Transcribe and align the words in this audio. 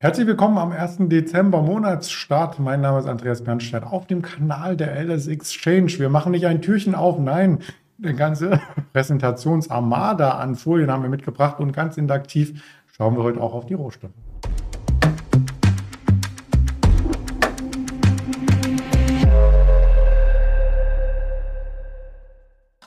Herzlich 0.00 0.26
willkommen 0.26 0.58
am 0.58 0.72
1. 0.72 1.08
Dezember 1.08 1.62
Monatsstart. 1.62 2.58
Mein 2.58 2.82
Name 2.82 2.98
ist 2.98 3.06
Andreas 3.06 3.42
Bernstein 3.42 3.84
auf 3.84 4.06
dem 4.06 4.20
Kanal 4.20 4.76
der 4.76 4.94
LS 5.02 5.28
Exchange. 5.28 5.98
Wir 5.98 6.10
machen 6.10 6.32
nicht 6.32 6.46
ein 6.46 6.60
Türchen 6.60 6.94
auf, 6.94 7.18
nein, 7.18 7.60
eine 8.02 8.14
ganze 8.14 8.60
Präsentationsarmada 8.92 10.32
an 10.32 10.56
Folien 10.56 10.90
haben 10.90 11.02
wir 11.02 11.08
mitgebracht 11.08 11.58
und 11.58 11.72
ganz 11.72 11.96
induktiv 11.96 12.62
schauen 12.92 13.16
wir 13.16 13.22
heute 13.22 13.40
auch 13.40 13.54
auf 13.54 13.66
die 13.66 13.74
Rohstoffe. 13.74 14.12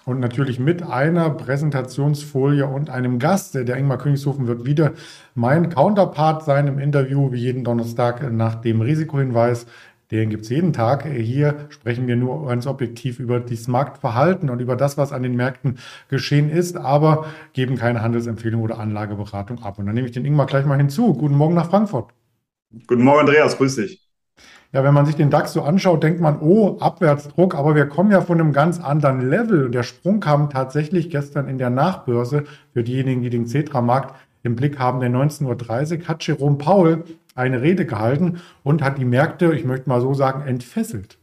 Und 0.08 0.22
natürlich 0.22 0.58
mit 0.58 0.84
einer 0.84 1.30
Präsentationsfolie 1.32 2.66
und 2.66 2.90
einem 2.90 3.20
Gast. 3.20 3.56
Der 3.56 3.76
Ingmar 3.76 3.98
Königshofen 3.98 4.48
wird 4.48 4.66
wieder 4.66 4.94
mein 5.36 5.70
Counterpart 5.70 6.46
sein 6.46 6.68
im 6.68 6.80
Interview, 6.80 7.34
wie 7.34 7.40
jeden 7.40 7.66
Donnerstag 7.66 8.32
nach 8.32 8.56
dem 8.56 8.80
Risikohinweis. 8.80 9.68
Den 10.10 10.30
gibt 10.30 10.44
es 10.44 10.50
jeden 10.50 10.72
Tag. 10.72 11.06
Hier 11.06 11.68
sprechen 11.68 12.08
wir 12.08 12.16
nur 12.16 12.48
ganz 12.48 12.68
objektiv 12.68 13.20
über 13.20 13.42
das 13.42 13.68
Marktverhalten 13.68 14.50
und 14.50 14.62
über 14.62 14.78
das, 14.78 14.98
was 14.98 15.12
an 15.12 15.24
den 15.24 15.36
Märkten 15.36 15.78
geschehen 16.08 16.50
ist, 16.50 16.78
aber 16.78 17.26
geben 17.52 17.76
keine 17.76 18.02
Handelsempfehlung 18.02 18.62
oder 18.62 18.80
Anlageberatung 18.80 19.62
ab. 19.62 19.78
Und 19.78 19.88
dann 19.88 19.96
nehme 19.96 20.08
ich 20.08 20.14
den 20.14 20.24
Ingmar 20.24 20.46
gleich 20.46 20.66
mal 20.66 20.78
hinzu. 20.78 21.16
Guten 21.16 21.36
Morgen 21.36 21.54
nach 21.54 21.70
Frankfurt. 21.70 22.14
Guten 22.88 23.04
Morgen, 23.04 23.28
Andreas. 23.28 23.58
Grüß 23.58 23.76
dich. 23.76 24.07
Ja, 24.74 24.84
wenn 24.84 24.94
man 24.94 25.06
sich 25.06 25.16
den 25.16 25.30
DAX 25.30 25.54
so 25.54 25.62
anschaut, 25.62 26.04
denkt 26.04 26.20
man, 26.20 26.40
oh, 26.42 26.78
Abwärtsdruck, 26.80 27.56
aber 27.56 27.74
wir 27.74 27.86
kommen 27.86 28.12
ja 28.12 28.22
von 28.22 28.40
einem 28.40 28.52
ganz 28.52 28.80
anderen 28.80 29.30
Level. 29.30 29.66
Und 29.66 29.72
der 29.72 29.84
Sprung 29.84 30.20
kam 30.20 30.50
tatsächlich 30.50 31.10
gestern 31.10 31.48
in 31.48 31.58
der 31.58 31.70
Nachbörse. 31.70 32.44
Für 32.74 32.84
diejenigen, 32.84 33.22
die 33.22 33.30
den 33.30 33.48
Cetra-Markt 33.48 34.14
im 34.44 34.56
Blick 34.56 34.78
haben, 34.78 35.00
der 35.00 35.10
19.30 35.10 36.02
Uhr 36.02 36.08
hat 36.08 36.26
Jerome 36.28 36.58
Paul 36.58 37.06
eine 37.34 37.62
Rede 37.62 37.86
gehalten 37.86 38.42
und 38.64 38.82
hat 38.82 38.98
die 38.98 39.06
Märkte, 39.06 39.54
ich 39.54 39.64
möchte 39.64 39.88
mal 39.88 40.02
so 40.02 40.14
sagen, 40.14 40.48
entfesselt. 40.48 41.18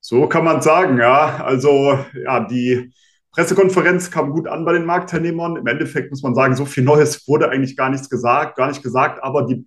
So 0.00 0.26
kann 0.26 0.44
man 0.44 0.60
sagen, 0.60 0.98
ja. 0.98 1.38
Also, 1.42 1.98
ja, 2.24 2.40
die 2.40 2.92
Pressekonferenz 3.30 4.10
kam 4.10 4.30
gut 4.30 4.46
an 4.46 4.66
bei 4.66 4.74
den 4.74 4.84
Marktteilnehmern. 4.84 5.56
Im 5.56 5.66
Endeffekt 5.66 6.10
muss 6.10 6.22
man 6.22 6.34
sagen, 6.34 6.54
so 6.56 6.66
viel 6.66 6.84
Neues 6.84 7.26
wurde 7.26 7.48
eigentlich 7.48 7.76
gar 7.76 7.88
nichts 7.88 8.10
gesagt, 8.10 8.56
gar 8.56 8.68
nicht 8.68 8.82
gesagt, 8.82 9.22
aber 9.22 9.46
die 9.46 9.66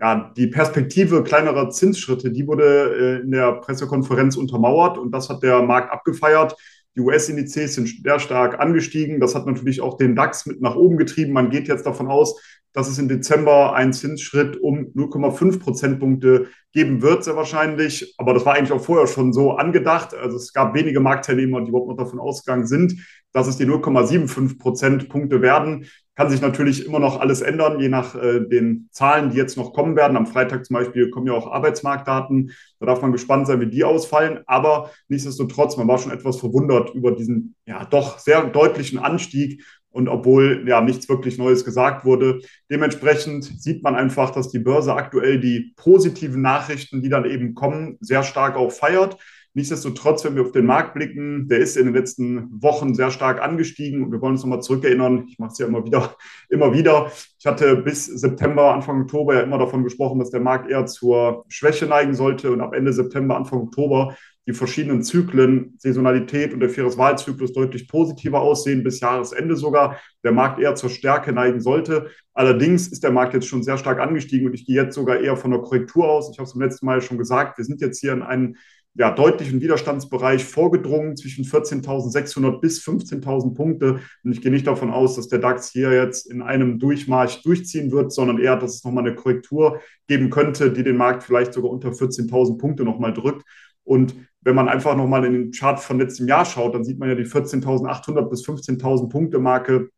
ja, 0.00 0.32
die 0.36 0.46
Perspektive 0.46 1.24
kleinerer 1.24 1.70
Zinsschritte, 1.70 2.30
die 2.30 2.46
wurde 2.46 3.18
äh, 3.20 3.22
in 3.22 3.32
der 3.32 3.52
Pressekonferenz 3.54 4.36
untermauert 4.36 4.96
und 4.96 5.10
das 5.10 5.28
hat 5.28 5.42
der 5.42 5.62
Markt 5.62 5.92
abgefeiert. 5.92 6.56
Die 6.96 7.00
US-Indizes 7.00 7.74
sind 7.74 7.88
sehr 8.02 8.18
stark 8.18 8.60
angestiegen. 8.60 9.20
Das 9.20 9.34
hat 9.34 9.46
natürlich 9.46 9.80
auch 9.80 9.96
den 9.96 10.16
DAX 10.16 10.46
mit 10.46 10.60
nach 10.60 10.74
oben 10.74 10.96
getrieben. 10.96 11.32
Man 11.32 11.50
geht 11.50 11.68
jetzt 11.68 11.86
davon 11.86 12.08
aus, 12.08 12.40
dass 12.72 12.88
es 12.88 12.98
im 12.98 13.08
Dezember 13.08 13.74
einen 13.74 13.92
Zinsschritt 13.92 14.56
um 14.60 14.92
0,5 14.94 15.60
Prozentpunkte 15.60 16.48
geben 16.72 17.02
wird, 17.02 17.24
sehr 17.24 17.36
wahrscheinlich. 17.36 18.14
Aber 18.18 18.34
das 18.34 18.44
war 18.44 18.54
eigentlich 18.54 18.72
auch 18.72 18.84
vorher 18.84 19.06
schon 19.06 19.32
so 19.32 19.52
angedacht. 19.52 20.14
Also 20.14 20.36
es 20.36 20.52
gab 20.52 20.74
wenige 20.74 21.00
Marktteilnehmer, 21.00 21.62
die 21.62 21.68
überhaupt 21.70 21.88
noch 21.88 21.96
davon 21.96 22.20
ausgegangen 22.20 22.66
sind, 22.66 22.94
dass 23.32 23.48
es 23.48 23.56
die 23.56 23.66
0,75 23.66 24.58
Prozentpunkte 24.58 25.42
werden. 25.42 25.86
Kann 26.14 26.30
sich 26.30 26.40
natürlich 26.40 26.84
immer 26.84 26.98
noch 26.98 27.20
alles 27.20 27.42
ändern, 27.42 27.78
je 27.78 27.88
nach 27.88 28.16
äh, 28.16 28.40
den 28.40 28.88
Zahlen, 28.90 29.30
die 29.30 29.36
jetzt 29.36 29.56
noch 29.56 29.72
kommen 29.72 29.94
werden. 29.94 30.16
Am 30.16 30.26
Freitag 30.26 30.66
zum 30.66 30.74
Beispiel 30.74 31.10
kommen 31.10 31.28
ja 31.28 31.32
auch 31.32 31.46
Arbeitsmarktdaten. 31.46 32.50
Da 32.80 32.86
darf 32.86 33.02
man 33.02 33.12
gespannt 33.12 33.46
sein, 33.46 33.60
wie 33.60 33.70
die 33.70 33.84
ausfallen. 33.84 34.40
Aber 34.46 34.90
nichtsdestotrotz, 35.06 35.76
man 35.76 35.86
war 35.86 35.98
schon 35.98 36.10
etwas 36.10 36.40
verwundert 36.40 36.92
über 36.94 37.12
diesen 37.12 37.54
ja 37.66 37.84
doch 37.84 38.18
sehr 38.18 38.44
deutlichen 38.44 38.98
Anstieg. 38.98 39.64
Und 39.98 40.06
obwohl 40.06 40.64
ja 40.68 40.80
nichts 40.80 41.08
wirklich 41.08 41.38
Neues 41.38 41.64
gesagt 41.64 42.04
wurde, 42.04 42.38
dementsprechend 42.70 43.42
sieht 43.42 43.82
man 43.82 43.96
einfach, 43.96 44.30
dass 44.30 44.48
die 44.48 44.60
Börse 44.60 44.94
aktuell 44.94 45.40
die 45.40 45.72
positiven 45.74 46.40
Nachrichten, 46.40 47.02
die 47.02 47.08
dann 47.08 47.24
eben 47.24 47.56
kommen, 47.56 47.96
sehr 47.98 48.22
stark 48.22 48.54
auch 48.54 48.70
feiert. 48.70 49.18
Nichtsdestotrotz, 49.54 50.24
wenn 50.24 50.36
wir 50.36 50.42
auf 50.42 50.52
den 50.52 50.66
Markt 50.66 50.94
blicken, 50.94 51.48
der 51.48 51.58
ist 51.58 51.76
in 51.76 51.86
den 51.86 51.94
letzten 51.94 52.62
Wochen 52.62 52.94
sehr 52.94 53.10
stark 53.10 53.42
angestiegen 53.42 54.04
und 54.04 54.12
wir 54.12 54.20
wollen 54.20 54.34
uns 54.34 54.42
nochmal 54.44 54.62
zurückerinnern. 54.62 55.26
Ich 55.26 55.40
mache 55.40 55.50
es 55.50 55.58
ja 55.58 55.66
immer 55.66 55.84
wieder, 55.84 56.14
immer 56.48 56.72
wieder. 56.72 57.10
Ich 57.36 57.46
hatte 57.46 57.74
bis 57.74 58.06
September, 58.06 58.72
Anfang 58.72 59.02
Oktober 59.02 59.34
ja 59.34 59.40
immer 59.40 59.58
davon 59.58 59.82
gesprochen, 59.82 60.20
dass 60.20 60.30
der 60.30 60.38
Markt 60.38 60.70
eher 60.70 60.86
zur 60.86 61.44
Schwäche 61.48 61.86
neigen 61.86 62.14
sollte 62.14 62.52
und 62.52 62.60
ab 62.60 62.72
Ende 62.72 62.92
September, 62.92 63.36
Anfang 63.36 63.62
Oktober 63.62 64.16
die 64.48 64.54
verschiedenen 64.54 65.02
Zyklen, 65.02 65.74
Saisonalität 65.76 66.54
und 66.54 66.60
der 66.60 66.70
Viereswahlzyklus 66.70 67.52
deutlich 67.52 67.86
positiver 67.86 68.40
aussehen, 68.40 68.82
bis 68.82 68.98
Jahresende 69.00 69.56
sogar 69.56 70.00
der 70.24 70.32
Markt 70.32 70.58
eher 70.58 70.74
zur 70.74 70.88
Stärke 70.88 71.34
neigen 71.34 71.60
sollte. 71.60 72.08
Allerdings 72.32 72.88
ist 72.88 73.04
der 73.04 73.12
Markt 73.12 73.34
jetzt 73.34 73.46
schon 73.46 73.62
sehr 73.62 73.76
stark 73.76 74.00
angestiegen 74.00 74.46
und 74.46 74.54
ich 74.54 74.64
gehe 74.64 74.82
jetzt 74.82 74.94
sogar 74.94 75.20
eher 75.20 75.36
von 75.36 75.50
der 75.50 75.60
Korrektur 75.60 76.08
aus. 76.08 76.30
Ich 76.32 76.38
habe 76.38 76.46
es 76.46 76.54
beim 76.54 76.62
letzten 76.62 76.86
Mal 76.86 77.02
schon 77.02 77.18
gesagt, 77.18 77.58
wir 77.58 77.64
sind 77.66 77.82
jetzt 77.82 78.00
hier 78.00 78.14
in 78.14 78.22
einem 78.22 78.56
ja, 78.94 79.10
deutlichen 79.10 79.60
Widerstandsbereich 79.60 80.44
vorgedrungen 80.44 81.16
zwischen 81.18 81.44
14.600 81.44 82.58
bis 82.60 82.82
15.000 82.82 83.54
Punkte. 83.54 84.00
Und 84.24 84.32
ich 84.32 84.40
gehe 84.40 84.50
nicht 84.50 84.66
davon 84.66 84.90
aus, 84.90 85.14
dass 85.16 85.28
der 85.28 85.40
DAX 85.40 85.70
hier 85.70 85.92
jetzt 85.92 86.28
in 86.28 86.40
einem 86.40 86.78
Durchmarsch 86.78 87.42
durchziehen 87.42 87.92
wird, 87.92 88.12
sondern 88.12 88.38
eher, 88.38 88.56
dass 88.56 88.76
es 88.76 88.84
nochmal 88.84 89.06
eine 89.06 89.14
Korrektur 89.14 89.80
geben 90.06 90.30
könnte, 90.30 90.72
die 90.72 90.84
den 90.84 90.96
Markt 90.96 91.22
vielleicht 91.22 91.52
sogar 91.52 91.70
unter 91.70 91.90
14.000 91.90 92.56
Punkte 92.56 92.84
nochmal 92.84 93.12
drückt. 93.12 93.44
Und 93.84 94.14
wenn 94.42 94.54
man 94.54 94.68
einfach 94.68 94.96
nochmal 94.96 95.24
in 95.24 95.32
den 95.32 95.50
Chart 95.52 95.80
von 95.80 95.98
letztem 95.98 96.28
Jahr 96.28 96.44
schaut, 96.44 96.74
dann 96.74 96.84
sieht 96.84 96.98
man 96.98 97.08
ja 97.08 97.14
die 97.14 97.24
14.800 97.24 98.22
bis 98.28 98.46
15.000 98.46 99.08
Punkte 99.08 99.38
Marke. 99.38 99.90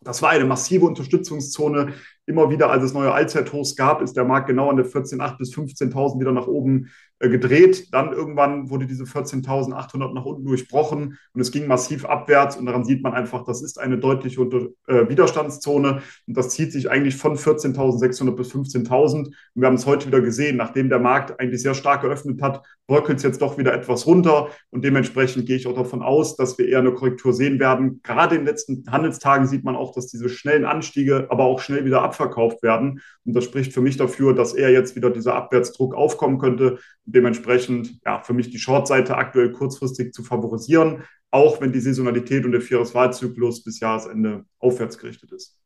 Das 0.00 0.22
war 0.22 0.30
eine 0.30 0.44
massive 0.44 0.86
Unterstützungszone, 0.86 1.94
immer 2.26 2.50
wieder, 2.50 2.70
als 2.70 2.84
es 2.84 2.92
neue 2.92 3.12
Allzeithochs 3.12 3.76
gab, 3.76 4.02
ist 4.02 4.16
der 4.16 4.24
Markt 4.24 4.48
genau 4.48 4.68
an 4.70 4.76
der 4.76 4.86
14.800 4.86 5.38
bis 5.38 5.54
15.000 5.54 6.20
wieder 6.20 6.32
nach 6.32 6.46
oben 6.46 6.90
gedreht. 7.18 7.92
Dann 7.92 8.12
irgendwann 8.12 8.70
wurde 8.70 8.86
diese 8.86 9.04
14.800 9.04 10.12
nach 10.12 10.24
unten 10.24 10.44
durchbrochen 10.44 11.18
und 11.32 11.40
es 11.40 11.50
ging 11.50 11.66
massiv 11.66 12.04
abwärts. 12.04 12.56
Und 12.56 12.66
daran 12.66 12.84
sieht 12.84 13.02
man 13.02 13.14
einfach, 13.14 13.44
das 13.44 13.62
ist 13.62 13.78
eine 13.78 13.98
deutliche 13.98 14.40
Unter 14.40 14.68
äh, 14.86 15.08
Widerstandszone 15.08 16.02
und 16.26 16.36
das 16.36 16.50
zieht 16.50 16.72
sich 16.72 16.90
eigentlich 16.90 17.16
von 17.16 17.36
14.600 17.36 18.30
bis 18.32 18.52
15.000. 18.52 19.26
Und 19.26 19.34
wir 19.54 19.66
haben 19.66 19.74
es 19.74 19.86
heute 19.86 20.06
wieder 20.06 20.20
gesehen, 20.20 20.56
nachdem 20.56 20.88
der 20.88 20.98
Markt 20.98 21.40
eigentlich 21.40 21.62
sehr 21.62 21.74
stark 21.74 22.02
geöffnet 22.02 22.42
hat, 22.42 22.62
bröckelt 22.86 23.18
es 23.18 23.24
jetzt 23.24 23.42
doch 23.42 23.58
wieder 23.58 23.74
etwas 23.74 24.06
runter 24.06 24.48
und 24.70 24.84
dementsprechend 24.84 25.46
gehe 25.46 25.56
ich 25.56 25.66
auch 25.66 25.74
davon 25.74 26.02
aus, 26.02 26.36
dass 26.36 26.56
wir 26.58 26.68
eher 26.68 26.78
eine 26.78 26.92
Korrektur 26.92 27.32
sehen 27.32 27.58
werden. 27.58 28.00
Gerade 28.02 28.36
in 28.36 28.42
den 28.42 28.46
letzten 28.46 28.84
Handelstagen 28.90 29.46
sieht 29.46 29.64
man 29.64 29.74
auch, 29.74 29.92
dass 29.92 30.06
diese 30.06 30.28
schnellen 30.28 30.64
Anstiege 30.64 31.26
aber 31.30 31.44
auch 31.44 31.60
schnell 31.60 31.84
wieder 31.84 32.02
abverkauft 32.02 32.62
werden. 32.62 33.00
Und 33.24 33.34
das 33.34 33.44
spricht 33.44 33.72
für 33.72 33.80
mich 33.80 33.96
dafür, 33.96 34.34
dass 34.34 34.54
eher 34.54 34.70
jetzt 34.70 34.94
wieder 34.94 35.10
dieser 35.10 35.34
Abwärtsdruck 35.34 35.94
aufkommen 35.94 36.38
könnte. 36.38 36.78
Dementsprechend, 37.06 38.00
ja, 38.04 38.20
für 38.20 38.34
mich 38.34 38.50
die 38.50 38.58
Shortseite 38.58 39.16
aktuell 39.16 39.52
kurzfristig 39.52 40.12
zu 40.12 40.22
favorisieren, 40.22 41.04
auch 41.30 41.60
wenn 41.60 41.72
die 41.72 41.80
Saisonalität 41.80 42.44
und 42.44 42.52
der 42.52 42.60
Vierjahreswahlzyklus 42.60 43.62
bis 43.64 43.80
Jahresende 43.80 44.44
aufwärts 44.58 44.98
gerichtet 44.98 45.32
ist. 45.32 45.56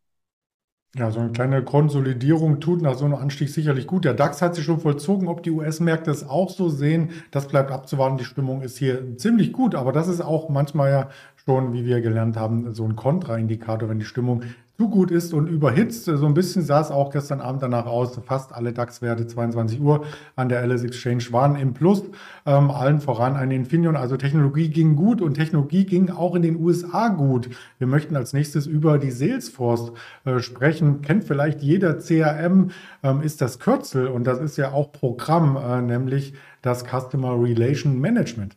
Ja, 0.96 1.12
so 1.12 1.20
eine 1.20 1.30
kleine 1.30 1.62
Konsolidierung 1.62 2.58
tut 2.58 2.82
nach 2.82 2.96
so 2.96 3.04
einem 3.04 3.14
Anstieg 3.14 3.48
sicherlich 3.48 3.86
gut. 3.86 4.04
Der 4.04 4.12
DAX 4.12 4.42
hat 4.42 4.56
sich 4.56 4.64
schon 4.64 4.80
vollzogen. 4.80 5.28
Ob 5.28 5.44
die 5.44 5.52
US-Märkte 5.52 6.10
es 6.10 6.28
auch 6.28 6.50
so 6.50 6.68
sehen, 6.68 7.10
das 7.30 7.46
bleibt 7.46 7.70
abzuwarten. 7.70 8.18
Die 8.18 8.24
Stimmung 8.24 8.60
ist 8.60 8.76
hier 8.76 9.16
ziemlich 9.16 9.52
gut, 9.52 9.76
aber 9.76 9.92
das 9.92 10.08
ist 10.08 10.20
auch 10.20 10.48
manchmal 10.48 10.90
ja 10.90 11.10
schon, 11.36 11.72
wie 11.72 11.84
wir 11.84 12.00
gelernt 12.00 12.36
haben, 12.36 12.74
so 12.74 12.84
ein 12.84 12.96
Kontraindikator, 12.96 13.88
wenn 13.88 14.00
die 14.00 14.04
Stimmung 14.04 14.42
zu 14.80 14.88
gut 14.88 15.10
ist 15.10 15.34
und 15.34 15.46
überhitzt. 15.46 16.06
So 16.06 16.24
ein 16.24 16.32
bisschen 16.32 16.62
sah 16.62 16.80
es 16.80 16.90
auch 16.90 17.10
gestern 17.10 17.42
Abend 17.42 17.62
danach 17.62 17.84
aus. 17.84 18.18
Fast 18.24 18.54
alle 18.54 18.72
DAX-Werte 18.72 19.26
22 19.26 19.78
Uhr 19.78 20.06
an 20.36 20.48
der 20.48 20.66
LS 20.66 20.84
Exchange 20.84 21.22
waren 21.32 21.54
im 21.54 21.74
Plus. 21.74 22.02
Ähm, 22.46 22.70
allen 22.70 22.98
voran 22.98 23.36
an 23.36 23.50
Infineon. 23.50 23.94
Also 23.94 24.16
Technologie 24.16 24.70
ging 24.70 24.96
gut 24.96 25.20
und 25.20 25.34
Technologie 25.34 25.84
ging 25.84 26.08
auch 26.08 26.34
in 26.34 26.40
den 26.40 26.56
USA 26.58 27.08
gut. 27.08 27.50
Wir 27.76 27.88
möchten 27.88 28.16
als 28.16 28.32
nächstes 28.32 28.66
über 28.66 28.96
die 28.96 29.10
Salesforce 29.10 29.92
äh, 30.24 30.38
sprechen. 30.38 31.02
Kennt 31.02 31.24
vielleicht 31.24 31.60
jeder 31.60 31.98
CRM, 31.98 32.70
ähm, 33.02 33.20
ist 33.20 33.42
das 33.42 33.58
Kürzel 33.58 34.06
und 34.06 34.26
das 34.26 34.38
ist 34.38 34.56
ja 34.56 34.72
auch 34.72 34.92
Programm, 34.92 35.58
äh, 35.58 35.82
nämlich 35.82 36.32
das 36.62 36.84
Customer 36.86 37.38
Relation 37.38 38.00
Management. 38.00 38.56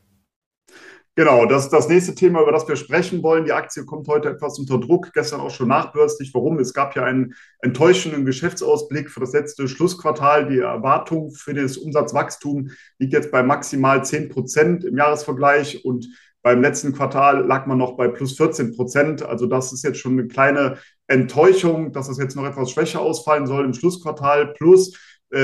Genau, 1.15 1.45
das 1.45 1.65
ist 1.65 1.73
das 1.73 1.89
nächste 1.89 2.15
Thema, 2.15 2.41
über 2.41 2.51
das 2.51 2.67
wir 2.67 2.75
sprechen 2.75 3.21
wollen. 3.21 3.45
Die 3.45 3.51
Aktie 3.51 3.85
kommt 3.85 4.07
heute 4.07 4.29
etwas 4.29 4.57
unter 4.57 4.79
Druck, 4.79 5.13
gestern 5.13 5.41
auch 5.41 5.51
schon 5.51 5.67
nachbörslich. 5.67 6.33
Warum? 6.33 6.57
Es 6.57 6.73
gab 6.73 6.95
ja 6.95 7.03
einen 7.03 7.35
enttäuschenden 7.59 8.25
Geschäftsausblick 8.25 9.11
für 9.11 9.19
das 9.19 9.31
letzte 9.31 9.67
Schlussquartal. 9.67 10.47
Die 10.47 10.57
Erwartung 10.57 11.29
für 11.29 11.53
das 11.53 11.77
Umsatzwachstum 11.77 12.71
liegt 12.97 13.13
jetzt 13.13 13.29
bei 13.29 13.43
maximal 13.43 14.03
10 14.03 14.29
Prozent 14.29 14.85
im 14.85 14.97
Jahresvergleich 14.97 15.85
und 15.85 16.07
beim 16.41 16.61
letzten 16.61 16.93
Quartal 16.93 17.45
lag 17.45 17.67
man 17.67 17.77
noch 17.77 17.95
bei 17.95 18.07
plus 18.07 18.35
14 18.35 18.75
Prozent. 18.75 19.21
Also 19.21 19.45
das 19.45 19.71
ist 19.71 19.83
jetzt 19.83 19.99
schon 19.99 20.13
eine 20.13 20.27
kleine 20.27 20.79
Enttäuschung, 21.05 21.91
dass 21.91 22.09
es 22.09 22.17
jetzt 22.17 22.35
noch 22.35 22.45
etwas 22.45 22.71
schwächer 22.71 23.01
ausfallen 23.01 23.45
soll 23.45 23.65
im 23.65 23.75
Schlussquartal. 23.75 24.47
Plus 24.53 24.97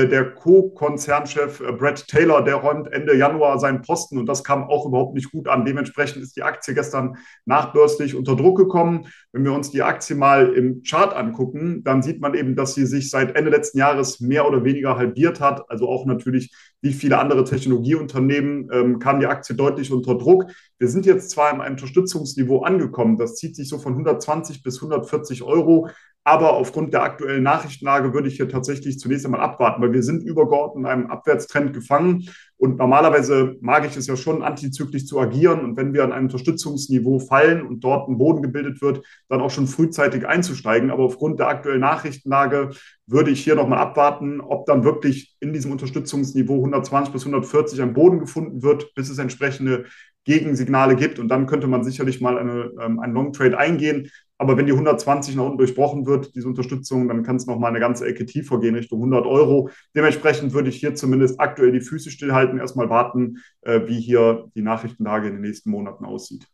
der 0.08 0.34
Co-Konzernchef 0.34 1.60
äh, 1.60 1.72
Brett 1.72 2.06
Taylor, 2.06 2.42
der 2.42 2.56
räumt 2.56 2.92
Ende 2.92 3.16
Januar 3.16 3.58
seinen 3.58 3.82
Posten 3.82 4.18
und 4.18 4.26
das 4.26 4.44
kam 4.44 4.64
auch 4.64 4.86
überhaupt 4.86 5.14
nicht 5.14 5.32
gut 5.32 5.48
an. 5.48 5.64
Dementsprechend 5.64 6.22
ist 6.22 6.36
die 6.36 6.44
Aktie 6.44 6.74
gestern 6.74 7.16
nachbörslich 7.44 8.14
unter 8.14 8.36
Druck 8.36 8.56
gekommen. 8.56 9.06
Wenn 9.32 9.44
wir 9.44 9.52
uns 9.52 9.70
die 9.70 9.82
Aktie 9.82 10.14
mal 10.14 10.52
im 10.52 10.82
Chart 10.82 11.14
angucken, 11.14 11.82
dann 11.82 12.02
sieht 12.02 12.20
man 12.20 12.34
eben, 12.34 12.54
dass 12.54 12.74
sie 12.74 12.86
sich 12.86 13.10
seit 13.10 13.34
Ende 13.34 13.50
letzten 13.50 13.78
Jahres 13.78 14.20
mehr 14.20 14.46
oder 14.46 14.64
weniger 14.64 14.96
halbiert 14.96 15.40
hat. 15.40 15.68
Also 15.68 15.88
auch 15.88 16.06
natürlich 16.06 16.54
wie 16.82 16.92
viele 16.92 17.18
andere 17.18 17.44
Technologieunternehmen 17.44 18.70
ähm, 18.72 18.98
kam 19.00 19.20
die 19.20 19.26
Aktie 19.26 19.54
deutlich 19.54 19.92
unter 19.92 20.16
Druck. 20.16 20.46
Wir 20.78 20.88
sind 20.88 21.04
jetzt 21.04 21.30
zwar 21.30 21.50
einem 21.50 21.72
Unterstützungsniveau 21.72 22.62
angekommen, 22.62 23.18
das 23.18 23.36
zieht 23.36 23.54
sich 23.56 23.68
so 23.68 23.78
von 23.78 23.92
120 23.92 24.62
bis 24.62 24.76
140 24.76 25.42
Euro. 25.42 25.88
Aber 26.22 26.52
aufgrund 26.52 26.92
der 26.92 27.02
aktuellen 27.02 27.42
Nachrichtenlage 27.42 28.12
würde 28.12 28.28
ich 28.28 28.36
hier 28.36 28.48
tatsächlich 28.48 28.98
zunächst 28.98 29.24
einmal 29.24 29.40
abwarten, 29.40 29.80
weil 29.80 29.94
wir 29.94 30.02
sind 30.02 30.22
übergeordnet 30.22 30.84
in 30.84 30.86
einem 30.86 31.06
Abwärtstrend 31.06 31.72
gefangen. 31.72 32.28
Und 32.58 32.76
normalerweise 32.76 33.56
mag 33.62 33.86
ich 33.86 33.96
es 33.96 34.06
ja 34.06 34.16
schon, 34.16 34.42
antizyklisch 34.42 35.06
zu 35.06 35.18
agieren. 35.18 35.60
Und 35.60 35.78
wenn 35.78 35.94
wir 35.94 36.04
an 36.04 36.12
einem 36.12 36.26
Unterstützungsniveau 36.26 37.20
fallen 37.20 37.66
und 37.66 37.82
dort 37.82 38.06
ein 38.08 38.18
Boden 38.18 38.42
gebildet 38.42 38.82
wird, 38.82 39.02
dann 39.30 39.40
auch 39.40 39.50
schon 39.50 39.66
frühzeitig 39.66 40.28
einzusteigen. 40.28 40.90
Aber 40.90 41.04
aufgrund 41.04 41.40
der 41.40 41.48
aktuellen 41.48 41.80
Nachrichtenlage 41.80 42.70
würde 43.06 43.30
ich 43.30 43.42
hier 43.42 43.54
nochmal 43.54 43.78
abwarten, 43.78 44.42
ob 44.42 44.66
dann 44.66 44.84
wirklich 44.84 45.34
in 45.40 45.54
diesem 45.54 45.72
Unterstützungsniveau 45.72 46.56
120 46.56 47.14
bis 47.14 47.22
140 47.22 47.80
ein 47.80 47.94
Boden 47.94 48.18
gefunden 48.18 48.62
wird, 48.62 48.94
bis 48.94 49.08
es 49.08 49.16
entsprechende 49.16 49.86
Gegensignale 50.24 50.96
gibt. 50.96 51.18
Und 51.18 51.28
dann 51.28 51.46
könnte 51.46 51.66
man 51.66 51.82
sicherlich 51.82 52.20
mal 52.20 52.36
eine, 52.36 52.72
ähm, 52.78 53.00
einen 53.00 53.14
Long 53.14 53.32
Trade 53.32 53.56
eingehen. 53.56 54.10
Aber 54.40 54.56
wenn 54.56 54.64
die 54.64 54.72
120 54.72 55.36
nach 55.36 55.44
unten 55.44 55.58
durchbrochen 55.58 56.06
wird, 56.06 56.34
diese 56.34 56.48
Unterstützung, 56.48 57.08
dann 57.08 57.22
kann 57.22 57.36
es 57.36 57.46
noch 57.46 57.58
mal 57.58 57.68
eine 57.68 57.78
ganze 57.78 58.06
Ecke 58.06 58.24
tiefer 58.24 58.58
gehen, 58.58 58.74
Richtung 58.74 59.00
100 59.00 59.26
Euro. 59.26 59.68
Dementsprechend 59.94 60.54
würde 60.54 60.70
ich 60.70 60.76
hier 60.76 60.94
zumindest 60.94 61.38
aktuell 61.38 61.72
die 61.72 61.82
Füße 61.82 62.10
stillhalten, 62.10 62.58
erstmal 62.58 62.88
warten, 62.88 63.36
äh, 63.60 63.82
wie 63.86 64.00
hier 64.00 64.46
die 64.54 64.62
Nachrichtenlage 64.62 65.28
in 65.28 65.34
den 65.34 65.42
nächsten 65.42 65.70
Monaten 65.70 66.06
aussieht. 66.06 66.46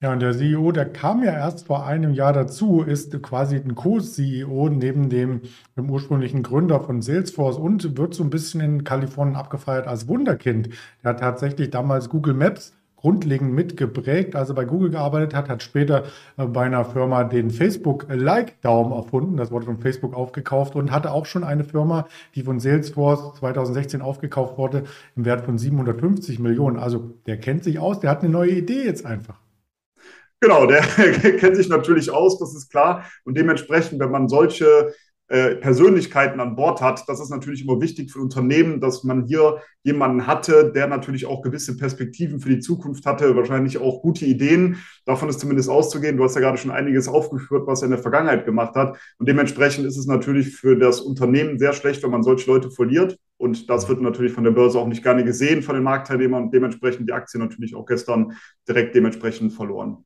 Ja, 0.00 0.14
und 0.14 0.20
der 0.22 0.32
CEO, 0.32 0.72
der 0.72 0.90
kam 0.90 1.22
ja 1.22 1.32
erst 1.32 1.66
vor 1.66 1.84
einem 1.84 2.14
Jahr 2.14 2.32
dazu, 2.32 2.80
ist 2.80 3.22
quasi 3.22 3.56
ein 3.56 3.74
Co-CEO 3.74 4.70
neben 4.70 5.10
dem, 5.10 5.42
dem, 5.76 5.90
ursprünglichen 5.90 6.42
Gründer 6.42 6.80
von 6.80 7.02
Salesforce 7.02 7.58
und 7.58 7.98
wird 7.98 8.14
so 8.14 8.24
ein 8.24 8.30
bisschen 8.30 8.62
in 8.62 8.82
Kalifornien 8.82 9.36
abgefeiert 9.36 9.86
als 9.86 10.08
Wunderkind. 10.08 10.70
Der 11.04 11.10
hat 11.10 11.20
tatsächlich 11.20 11.68
damals 11.68 12.08
Google 12.08 12.32
Maps 12.32 12.72
grundlegend 13.02 13.52
mitgeprägt. 13.52 14.34
Also 14.36 14.54
bei 14.54 14.64
Google 14.64 14.90
gearbeitet 14.90 15.34
hat, 15.34 15.48
hat 15.48 15.62
später 15.62 16.04
äh, 16.38 16.46
bei 16.46 16.64
einer 16.64 16.84
Firma 16.84 17.24
den 17.24 17.50
Facebook-Like-Daumen 17.50 18.92
erfunden. 18.92 19.36
Das 19.36 19.50
wurde 19.50 19.66
von 19.66 19.78
Facebook 19.78 20.14
aufgekauft 20.14 20.76
und 20.76 20.92
hatte 20.92 21.12
auch 21.12 21.26
schon 21.26 21.44
eine 21.44 21.64
Firma, 21.64 22.06
die 22.34 22.42
von 22.42 22.60
Salesforce 22.60 23.38
2016 23.40 24.00
aufgekauft 24.00 24.56
wurde, 24.56 24.84
im 25.16 25.24
Wert 25.24 25.44
von 25.44 25.58
750 25.58 26.38
Millionen. 26.38 26.78
Also 26.78 27.10
der 27.26 27.38
kennt 27.38 27.64
sich 27.64 27.78
aus, 27.78 28.00
der 28.00 28.10
hat 28.10 28.20
eine 28.22 28.30
neue 28.30 28.52
Idee 28.52 28.84
jetzt 28.84 29.04
einfach. 29.04 29.40
Genau, 30.40 30.66
der 30.66 30.80
kennt 31.38 31.56
sich 31.56 31.68
natürlich 31.68 32.10
aus, 32.10 32.38
das 32.38 32.54
ist 32.54 32.70
klar. 32.70 33.04
Und 33.24 33.36
dementsprechend, 33.36 34.00
wenn 34.00 34.10
man 34.10 34.28
solche 34.28 34.92
äh, 35.32 35.54
Persönlichkeiten 35.54 36.40
an 36.40 36.56
Bord 36.56 36.82
hat. 36.82 37.08
Das 37.08 37.18
ist 37.18 37.30
natürlich 37.30 37.64
immer 37.64 37.80
wichtig 37.80 38.12
für 38.12 38.20
Unternehmen, 38.20 38.82
dass 38.82 39.02
man 39.02 39.24
hier 39.24 39.62
jemanden 39.82 40.26
hatte, 40.26 40.70
der 40.74 40.88
natürlich 40.88 41.24
auch 41.24 41.40
gewisse 41.40 41.78
Perspektiven 41.78 42.38
für 42.38 42.50
die 42.50 42.58
Zukunft 42.58 43.06
hatte, 43.06 43.34
wahrscheinlich 43.34 43.78
auch 43.78 44.02
gute 44.02 44.26
Ideen. 44.26 44.76
Davon 45.06 45.30
ist 45.30 45.40
zumindest 45.40 45.70
auszugehen. 45.70 46.18
Du 46.18 46.24
hast 46.24 46.34
ja 46.34 46.42
gerade 46.42 46.58
schon 46.58 46.70
einiges 46.70 47.08
aufgeführt, 47.08 47.66
was 47.66 47.80
er 47.80 47.86
in 47.86 47.92
der 47.92 48.02
Vergangenheit 48.02 48.44
gemacht 48.44 48.74
hat. 48.74 48.98
Und 49.18 49.26
dementsprechend 49.26 49.86
ist 49.86 49.96
es 49.96 50.04
natürlich 50.04 50.54
für 50.54 50.76
das 50.76 51.00
Unternehmen 51.00 51.58
sehr 51.58 51.72
schlecht, 51.72 52.02
wenn 52.02 52.10
man 52.10 52.22
solche 52.22 52.50
Leute 52.50 52.70
verliert. 52.70 53.18
Und 53.38 53.70
das 53.70 53.88
wird 53.88 54.02
natürlich 54.02 54.32
von 54.34 54.44
der 54.44 54.50
Börse 54.50 54.78
auch 54.78 54.86
nicht 54.86 55.02
gerne 55.02 55.24
gesehen 55.24 55.62
von 55.62 55.76
den 55.76 55.84
Marktteilnehmern. 55.84 56.42
Und 56.42 56.54
dementsprechend 56.54 57.08
die 57.08 57.14
Aktie 57.14 57.40
natürlich 57.40 57.74
auch 57.74 57.86
gestern 57.86 58.36
direkt 58.68 58.94
dementsprechend 58.94 59.54
verloren. 59.54 60.04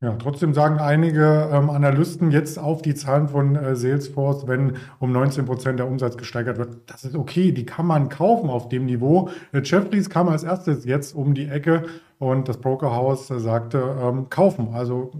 Ja, 0.00 0.12
trotzdem 0.16 0.52
sagen 0.52 0.78
einige 0.80 1.48
ähm, 1.50 1.70
Analysten 1.70 2.30
jetzt 2.30 2.58
auf 2.58 2.82
die 2.82 2.94
Zahlen 2.94 3.28
von 3.28 3.56
äh, 3.56 3.74
Salesforce, 3.74 4.46
wenn 4.46 4.76
um 4.98 5.12
19 5.12 5.46
Prozent 5.46 5.78
der 5.78 5.86
Umsatz 5.86 6.18
gesteigert 6.18 6.58
wird, 6.58 6.76
das 6.86 7.04
ist 7.04 7.14
okay, 7.16 7.52
die 7.52 7.64
kann 7.64 7.86
man 7.86 8.10
kaufen 8.10 8.50
auf 8.50 8.68
dem 8.68 8.84
Niveau. 8.84 9.30
Äh, 9.52 9.62
Jeffries 9.64 10.10
kam 10.10 10.28
als 10.28 10.44
erstes 10.44 10.84
jetzt 10.84 11.14
um 11.14 11.32
die 11.32 11.48
Ecke 11.48 11.84
und 12.18 12.48
das 12.48 12.58
Brokerhaus 12.58 13.30
äh, 13.30 13.40
sagte, 13.40 13.96
ähm, 14.00 14.28
kaufen. 14.28 14.74
Also 14.74 15.10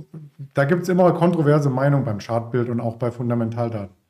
da 0.52 0.64
gibt 0.64 0.82
es 0.82 0.88
immer 0.90 1.12
kontroverse 1.12 1.70
Meinungen 1.70 2.04
beim 2.04 2.18
Chartbild 2.18 2.68
und 2.68 2.80
auch 2.80 2.96
bei 2.96 3.10
Fundamentaldaten. 3.10 4.03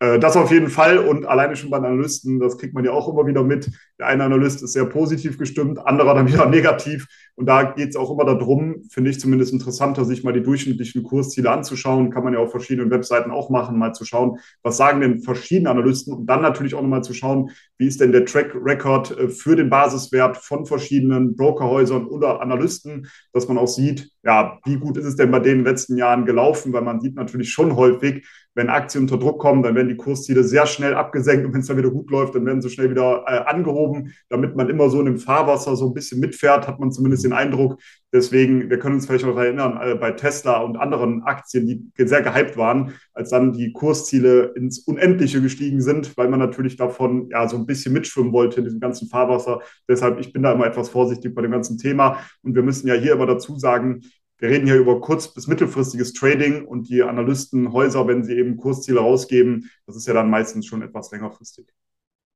Äh, 0.00 0.18
das 0.18 0.36
auf 0.36 0.50
jeden 0.50 0.68
Fall 0.68 0.98
und 0.98 1.26
alleine 1.26 1.54
schon 1.56 1.70
bei 1.70 1.76
Analysten, 1.76 2.40
das 2.40 2.58
kriegt 2.58 2.74
man 2.74 2.84
ja 2.84 2.92
auch 2.92 3.08
immer 3.08 3.26
wieder 3.26 3.44
mit. 3.44 3.70
Der 3.98 4.06
eine 4.06 4.24
Analyst 4.24 4.62
ist 4.62 4.72
sehr 4.72 4.86
positiv 4.86 5.38
gestimmt, 5.38 5.78
anderer 5.78 6.14
dann 6.14 6.26
wieder 6.26 6.46
negativ. 6.48 7.06
Und 7.36 7.46
da 7.46 7.62
geht 7.62 7.90
es 7.90 7.96
auch 7.96 8.10
immer 8.10 8.24
darum, 8.24 8.82
finde 8.90 9.10
ich 9.10 9.20
zumindest 9.20 9.52
interessanter, 9.52 10.04
sich 10.04 10.24
mal 10.24 10.32
die 10.32 10.42
durchschnittlichen 10.42 11.02
Kursziele 11.02 11.50
anzuschauen. 11.50 12.10
Kann 12.10 12.24
man 12.24 12.32
ja 12.32 12.38
auf 12.38 12.50
verschiedenen 12.50 12.90
Webseiten 12.90 13.30
auch 13.30 13.50
machen, 13.50 13.78
mal 13.78 13.92
zu 13.92 14.04
schauen, 14.04 14.38
was 14.62 14.78
sagen 14.78 15.00
denn 15.00 15.22
verschiedene 15.22 15.70
Analysten 15.70 16.14
und 16.14 16.26
dann 16.26 16.42
natürlich 16.42 16.74
auch 16.74 16.82
nochmal 16.82 17.04
zu 17.04 17.12
schauen, 17.12 17.50
wie 17.76 17.86
ist 17.86 18.00
denn 18.00 18.12
der 18.12 18.24
Track 18.24 18.54
Record 18.54 19.18
äh, 19.18 19.28
für 19.28 19.54
den 19.54 19.68
Basiswert 19.68 20.38
von 20.38 20.64
verschiedenen 20.64 21.36
Brokerhäusern 21.36 22.06
oder 22.06 22.40
Analysten, 22.40 23.06
dass 23.34 23.48
man 23.48 23.58
auch 23.58 23.68
sieht, 23.68 24.10
ja, 24.22 24.58
wie 24.64 24.76
gut 24.76 24.96
ist 24.96 25.06
es 25.06 25.16
denn 25.16 25.30
bei 25.30 25.40
den 25.40 25.64
letzten 25.64 25.96
Jahren 25.98 26.24
gelaufen, 26.24 26.72
weil 26.72 26.82
man 26.82 27.00
sieht 27.00 27.16
natürlich 27.16 27.50
schon 27.50 27.76
häufig, 27.76 28.26
wenn 28.54 28.68
Aktien 28.68 29.04
unter 29.04 29.18
Druck 29.18 29.38
kommen, 29.38 29.62
dann 29.62 29.74
werden 29.74 29.88
die 29.88 29.96
Kursziele 29.96 30.42
sehr 30.42 30.66
schnell 30.66 30.94
abgesenkt 30.94 31.46
und 31.46 31.52
wenn 31.52 31.60
es 31.60 31.68
dann 31.68 31.76
wieder 31.76 31.90
gut 31.90 32.10
läuft, 32.10 32.34
dann 32.34 32.44
werden 32.46 32.60
sie 32.60 32.70
schnell 32.70 32.90
wieder 32.90 33.24
äh, 33.26 33.48
angehoben. 33.48 34.12
Damit 34.28 34.56
man 34.56 34.68
immer 34.68 34.90
so 34.90 34.98
in 34.98 35.06
dem 35.06 35.18
Fahrwasser 35.18 35.76
so 35.76 35.86
ein 35.86 35.94
bisschen 35.94 36.20
mitfährt, 36.20 36.66
hat 36.66 36.80
man 36.80 36.90
zumindest 36.90 37.24
den 37.24 37.32
Eindruck. 37.32 37.80
Deswegen, 38.12 38.68
wir 38.68 38.78
können 38.80 38.96
uns 38.96 39.06
vielleicht 39.06 39.24
noch 39.24 39.36
erinnern, 39.36 39.78
äh, 39.80 39.94
bei 39.94 40.10
Tesla 40.10 40.58
und 40.58 40.76
anderen 40.76 41.22
Aktien, 41.22 41.66
die 41.66 42.06
sehr 42.06 42.22
gehypt 42.22 42.56
waren, 42.56 42.94
als 43.14 43.30
dann 43.30 43.52
die 43.52 43.72
Kursziele 43.72 44.52
ins 44.56 44.80
Unendliche 44.80 45.40
gestiegen 45.40 45.80
sind, 45.80 46.16
weil 46.16 46.28
man 46.28 46.40
natürlich 46.40 46.76
davon 46.76 47.28
ja 47.30 47.48
so 47.48 47.56
ein 47.56 47.66
bisschen 47.66 47.92
mitschwimmen 47.92 48.32
wollte 48.32 48.58
in 48.58 48.64
diesem 48.64 48.80
ganzen 48.80 49.08
Fahrwasser. 49.08 49.60
Deshalb, 49.88 50.18
ich 50.18 50.32
bin 50.32 50.42
da 50.42 50.52
immer 50.52 50.66
etwas 50.66 50.88
vorsichtig 50.88 51.34
bei 51.36 51.42
dem 51.42 51.52
ganzen 51.52 51.78
Thema. 51.78 52.18
Und 52.42 52.56
wir 52.56 52.62
müssen 52.62 52.88
ja 52.88 52.94
hier 52.94 53.12
immer 53.12 53.26
dazu 53.26 53.56
sagen, 53.58 54.00
wir 54.40 54.48
reden 54.48 54.66
hier 54.66 54.76
über 54.76 55.00
kurz- 55.00 55.32
bis 55.32 55.46
mittelfristiges 55.46 56.12
Trading 56.14 56.64
und 56.64 56.88
die 56.88 57.02
Analystenhäuser, 57.02 58.06
wenn 58.08 58.24
sie 58.24 58.36
eben 58.36 58.56
Kursziele 58.56 59.00
rausgeben, 59.00 59.70
das 59.86 59.96
ist 59.96 60.08
ja 60.08 60.14
dann 60.14 60.30
meistens 60.30 60.66
schon 60.66 60.82
etwas 60.82 61.10
längerfristig. 61.12 61.66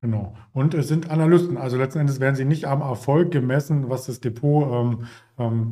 Genau. 0.02 0.36
Und 0.52 0.74
es 0.74 0.88
sind 0.88 1.10
Analysten. 1.10 1.56
Also 1.56 1.78
letzten 1.78 2.00
Endes 2.00 2.20
werden 2.20 2.36
sie 2.36 2.44
nicht 2.44 2.66
am 2.66 2.82
Erfolg 2.82 3.30
gemessen, 3.30 3.88
was 3.88 4.04
das 4.04 4.20
Depot 4.20 4.70
ähm, 4.70 5.06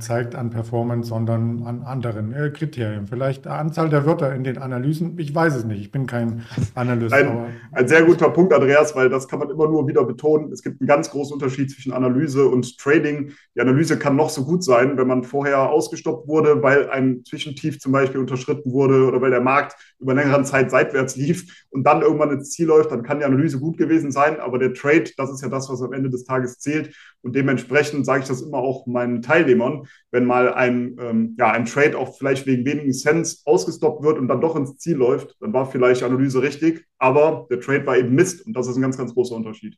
zeigt 0.00 0.35
an 0.35 0.50
Performance, 0.50 1.09
sondern 1.09 1.62
an 1.62 1.82
anderen 1.82 2.32
äh, 2.32 2.50
Kriterien. 2.50 3.06
Vielleicht 3.06 3.47
Anzahl 3.47 3.88
der 3.88 4.05
Wörter 4.05 4.35
in 4.35 4.43
den 4.43 4.59
Analysen. 4.59 5.17
Ich 5.20 5.32
weiß 5.32 5.55
es 5.55 5.64
nicht. 5.64 5.81
Ich 5.81 5.93
bin 5.93 6.09
kein 6.09 6.43
Analyst. 6.75 7.14
Ein, 7.14 7.47
ein, 7.70 7.87
sehr 7.87 8.03
guter 8.03 8.31
Punkt, 8.31 8.53
Andreas, 8.53 8.96
weil 8.96 9.08
das 9.08 9.29
kann 9.29 9.39
man 9.39 9.51
immer 9.51 9.69
nur 9.69 9.86
wieder 9.86 10.05
betonen. 10.05 10.51
Es 10.51 10.65
gibt 10.65 10.81
einen 10.81 10.89
ganz 10.89 11.10
großen 11.10 11.34
Unterschied 11.34 11.70
zwischen 11.70 11.93
Analyse 11.93 12.48
und 12.48 12.77
Trading. 12.77 13.34
Die 13.55 13.60
Analyse 13.60 14.01
kann 14.01 14.17
noch 14.17 14.31
so 14.31 14.44
gut 14.44 14.65
sein, 14.65 14.96
wenn 14.96 15.06
man 15.06 15.22
vorher 15.22 15.70
ausgestoppt 15.70 16.27
wurde, 16.27 16.60
weil 16.60 16.91
ein 16.91 17.22
Zwischentief 17.25 17.79
zum 17.79 17.93
Beispiel 17.93 18.20
unterschritten 18.20 18.72
wurde 18.72 19.06
oder 19.06 19.20
weil 19.20 19.31
der 19.31 19.41
Markt 19.41 19.77
über 20.01 20.15
längere 20.15 20.43
Zeit 20.43 20.72
seitwärts 20.72 21.15
lief 21.15 21.67
und 21.70 21.84
dann 21.84 22.03
irgendwann 22.03 22.32
ins 22.32 22.51
Ziel 22.51 22.67
läuft, 22.67 22.91
dann 22.91 23.05
kann 23.05 23.20
die 23.20 23.25
Analyse 23.25 23.60
gut 23.60 23.79
gewesen 23.79 24.10
sein. 24.10 24.41
Aber 24.41 24.58
der 24.58 24.75
Trade, 24.75 25.05
das 25.17 25.31
ist 25.31 25.41
ja 25.41 25.48
das, 25.48 25.70
was 25.70 25.82
am 25.82 25.93
Ende 25.93 26.10
des 26.10 26.25
Tages 26.25 26.58
zählt. 26.58 26.93
Und 27.22 27.36
dementsprechend 27.36 28.05
sage 28.05 28.22
ich 28.22 28.29
das 28.29 28.43
immer 28.43 28.58
auch 28.58 28.86
meinen 28.86 29.22
Teilnehmern, 29.22 29.52
wenn 30.11 30.25
mal 30.25 30.53
ein, 30.55 30.97
ähm, 31.01 31.37
ja, 31.39 31.51
ein 31.51 31.67
Trade 31.67 31.99
auch 31.99 32.17
vielleicht 32.17 32.47
wegen 32.47 32.65
wenigen 32.65 32.93
Cents 32.93 33.43
ausgestoppt 33.47 34.03
wird 34.03 34.19
und 34.19 34.29
dann 34.29 34.41
doch 34.41 34.56
ins 34.56 34.79
Ziel 34.79 34.97
läuft, 34.97 35.37
dann 35.41 35.53
war 35.53 35.67
vielleicht 35.67 36.03
Analyse 36.03 36.43
richtig, 36.43 36.87
aber 36.99 37.47
der 37.51 37.61
Trade 37.61 37.87
war 37.87 37.97
eben 37.97 38.15
Mist 38.15 38.47
und 38.47 38.55
das 38.55 38.69
ist 38.69 38.77
ein 38.77 38.82
ganz, 38.82 38.99
ganz 38.99 39.15
großer 39.15 39.35
Unterschied. 39.35 39.77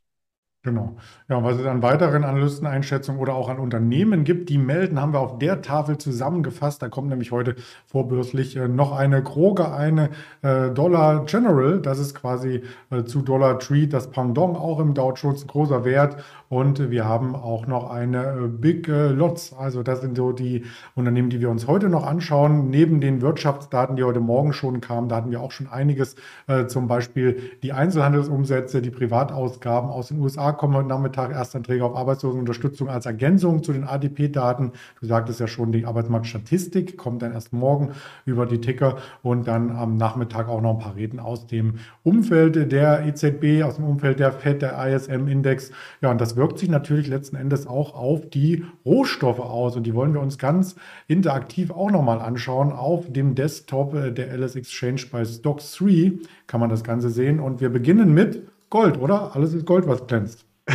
Genau. 0.64 0.96
Ja, 1.28 1.36
und 1.36 1.44
was 1.44 1.58
es 1.58 1.66
an 1.66 1.82
weiteren 1.82 2.24
Analysteneinschätzungen 2.24 3.20
oder 3.20 3.34
auch 3.34 3.50
an 3.50 3.58
Unternehmen 3.58 4.24
gibt, 4.24 4.48
die 4.48 4.56
melden, 4.56 4.98
haben 4.98 5.12
wir 5.12 5.20
auf 5.20 5.38
der 5.38 5.60
Tafel 5.60 5.98
zusammengefasst. 5.98 6.80
Da 6.80 6.88
kommt 6.88 7.10
nämlich 7.10 7.32
heute 7.32 7.56
vorbürstlich 7.84 8.56
äh, 8.56 8.66
noch 8.66 8.92
eine 8.92 9.22
Kroger, 9.22 9.76
eine 9.76 10.08
äh, 10.40 10.70
Dollar 10.70 11.26
General. 11.26 11.82
Das 11.82 11.98
ist 11.98 12.14
quasi 12.14 12.62
äh, 12.90 13.04
zu 13.04 13.20
Dollar 13.20 13.58
Tree 13.58 13.86
das 13.86 14.10
Pendant, 14.10 14.56
auch 14.56 14.80
im 14.80 14.94
Dow 14.94 15.12
Jones 15.12 15.44
ein 15.44 15.48
großer 15.48 15.84
Wert. 15.84 16.16
Und 16.54 16.88
wir 16.92 17.04
haben 17.04 17.34
auch 17.34 17.66
noch 17.66 17.90
eine 17.90 18.44
äh, 18.44 18.46
Big 18.46 18.86
äh, 18.86 19.08
Lots. 19.08 19.52
Also 19.54 19.82
das 19.82 20.02
sind 20.02 20.16
so 20.16 20.30
die 20.30 20.62
Unternehmen, 20.94 21.28
die 21.28 21.40
wir 21.40 21.50
uns 21.50 21.66
heute 21.66 21.88
noch 21.88 22.06
anschauen. 22.06 22.70
Neben 22.70 23.00
den 23.00 23.22
Wirtschaftsdaten, 23.22 23.96
die 23.96 24.04
heute 24.04 24.20
Morgen 24.20 24.52
schon 24.52 24.80
kamen, 24.80 25.08
da 25.08 25.16
hatten 25.16 25.32
wir 25.32 25.40
auch 25.40 25.50
schon 25.50 25.66
einiges. 25.66 26.14
Äh, 26.46 26.66
zum 26.66 26.86
Beispiel 26.86 27.40
die 27.64 27.72
Einzelhandelsumsätze, 27.72 28.82
die 28.82 28.90
Privatausgaben 28.90 29.90
aus 29.90 30.08
den 30.08 30.20
USA 30.20 30.52
kommen 30.52 30.76
heute 30.76 30.86
Nachmittag 30.86 31.32
Erstanträge 31.32 31.84
auf 31.84 31.96
Arbeitslosenunterstützung 31.96 32.88
als 32.88 33.06
Ergänzung 33.06 33.64
zu 33.64 33.72
den 33.72 33.82
ADP-Daten. 33.82 34.70
Du 35.00 35.06
sagtest 35.08 35.40
ja 35.40 35.48
schon, 35.48 35.72
die 35.72 35.86
Arbeitsmarktstatistik 35.86 36.96
kommt 36.96 37.22
dann 37.22 37.32
erst 37.32 37.52
morgen 37.52 37.90
über 38.26 38.46
die 38.46 38.60
Ticker 38.60 38.98
und 39.24 39.48
dann 39.48 39.72
am 39.72 39.96
Nachmittag 39.96 40.48
auch 40.48 40.60
noch 40.60 40.74
ein 40.74 40.78
paar 40.78 40.94
Reden 40.94 41.18
aus 41.18 41.48
dem 41.48 41.80
Umfeld 42.04 42.70
der 42.70 43.04
EZB, 43.06 43.64
aus 43.64 43.74
dem 43.74 43.86
Umfeld 43.86 44.20
der 44.20 44.30
FED, 44.30 44.62
der 44.62 44.86
ISM-Index. 44.86 45.72
Ja, 46.00 46.12
und 46.12 46.20
das 46.20 46.36
wirkt 46.44 46.58
sich 46.58 46.68
natürlich 46.68 47.06
letzten 47.06 47.36
Endes 47.36 47.66
auch 47.66 47.94
auf 47.94 48.28
die 48.28 48.66
Rohstoffe 48.84 49.40
aus 49.40 49.76
und 49.76 49.84
die 49.84 49.94
wollen 49.94 50.12
wir 50.12 50.20
uns 50.20 50.36
ganz 50.36 50.76
interaktiv 51.08 51.70
auch 51.70 51.90
nochmal 51.90 52.20
anschauen. 52.20 52.70
Auf 52.70 53.10
dem 53.10 53.34
Desktop 53.34 53.94
äh, 53.94 54.12
der 54.12 54.30
LS 54.36 54.54
Exchange 54.54 55.06
bei 55.10 55.24
Stocks 55.24 55.74
3 55.78 56.12
kann 56.46 56.60
man 56.60 56.68
das 56.68 56.84
Ganze 56.84 57.08
sehen 57.08 57.40
und 57.40 57.62
wir 57.62 57.70
beginnen 57.70 58.12
mit 58.12 58.46
Gold, 58.68 58.98
oder? 58.98 59.34
Alles 59.34 59.54
ist 59.54 59.64
Gold, 59.64 59.88
was 59.88 60.06
glänzt. 60.06 60.44